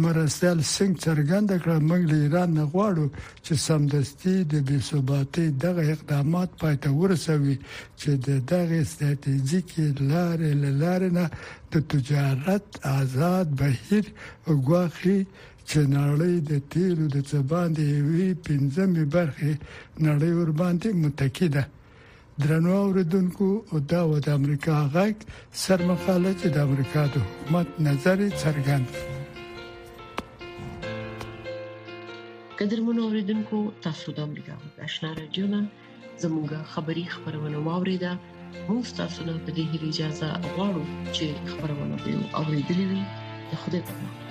مرستيال 0.00 0.60
سنگ 0.76 0.94
څرګند 1.04 1.50
کړ 1.64 1.70
موږ 1.88 2.02
له 2.10 2.16
ایران 2.26 2.50
نه 2.58 2.62
غواړو 2.72 3.06
چې 3.44 3.52
سمدستي 3.66 4.36
د 4.52 4.64
بي 4.70 4.78
ثباتي 4.88 5.44
دغه 5.64 5.82
اقدامات 5.94 6.50
پاتې 6.60 6.88
ورسوي 7.00 7.56
چې 8.00 8.10
د 8.26 8.38
دغه 8.52 8.78
ستراتیژیکي 8.92 9.84
لارې 10.10 10.50
لارې 10.82 11.10
نه 11.18 11.26
د 11.72 11.86
تجارت 11.92 12.66
آزاد 12.98 13.46
بهیر 13.60 14.04
وګواخي 14.46 15.18
چې 15.68 15.78
نړۍ 15.98 16.34
د 16.50 16.66
تیلو 16.72 17.04
د 17.14 17.16
ځبان 17.32 17.68
دی 17.78 17.88
وی 18.10 18.28
پنځمه 18.46 19.04
برخه 19.16 19.52
نړۍ 20.06 20.32
ور 20.38 20.50
باندې 20.62 20.88
متکی 21.02 21.48
ده 21.56 21.64
درنو 22.42 22.74
اوریدونکو 22.84 23.48
او 23.70 23.76
دا 23.92 24.02
و 24.10 24.20
د 24.26 24.28
امریکا 24.40 24.74
غږ 24.94 25.16
سرمقاله 25.64 26.32
چې 26.40 26.46
د 26.54 26.68
امریکا 26.68 27.02
د 27.14 27.26
حکومت 27.26 27.68
نظر 27.88 28.18
څرګند 28.42 28.88
قدرمنو 32.62 33.00
اوریدونکو 33.06 33.58
تاسو 33.86 34.08
د 34.16 34.18
امریکا 34.28 34.54
د 34.74 34.76
آشنا 34.86 35.10
رادیو 35.20 35.46
نن 35.52 35.64
زموږه 36.24 36.58
خبری 36.72 37.04
خبرونه 37.14 37.58
واوریده 37.66 38.12
موږ 38.68 38.84
تاسو 39.00 39.20
ته 39.26 39.32
د 39.46 39.48
دې 39.58 39.64
اجازه 39.88 40.28
غواړو 40.54 40.84
چې 41.16 41.26
خبرونه 41.52 41.94
به 42.04 42.12
اوریدلې 42.40 42.84
وي 42.90 43.02
خدای 43.62 43.80
په 43.86 43.92
امان 43.96 44.21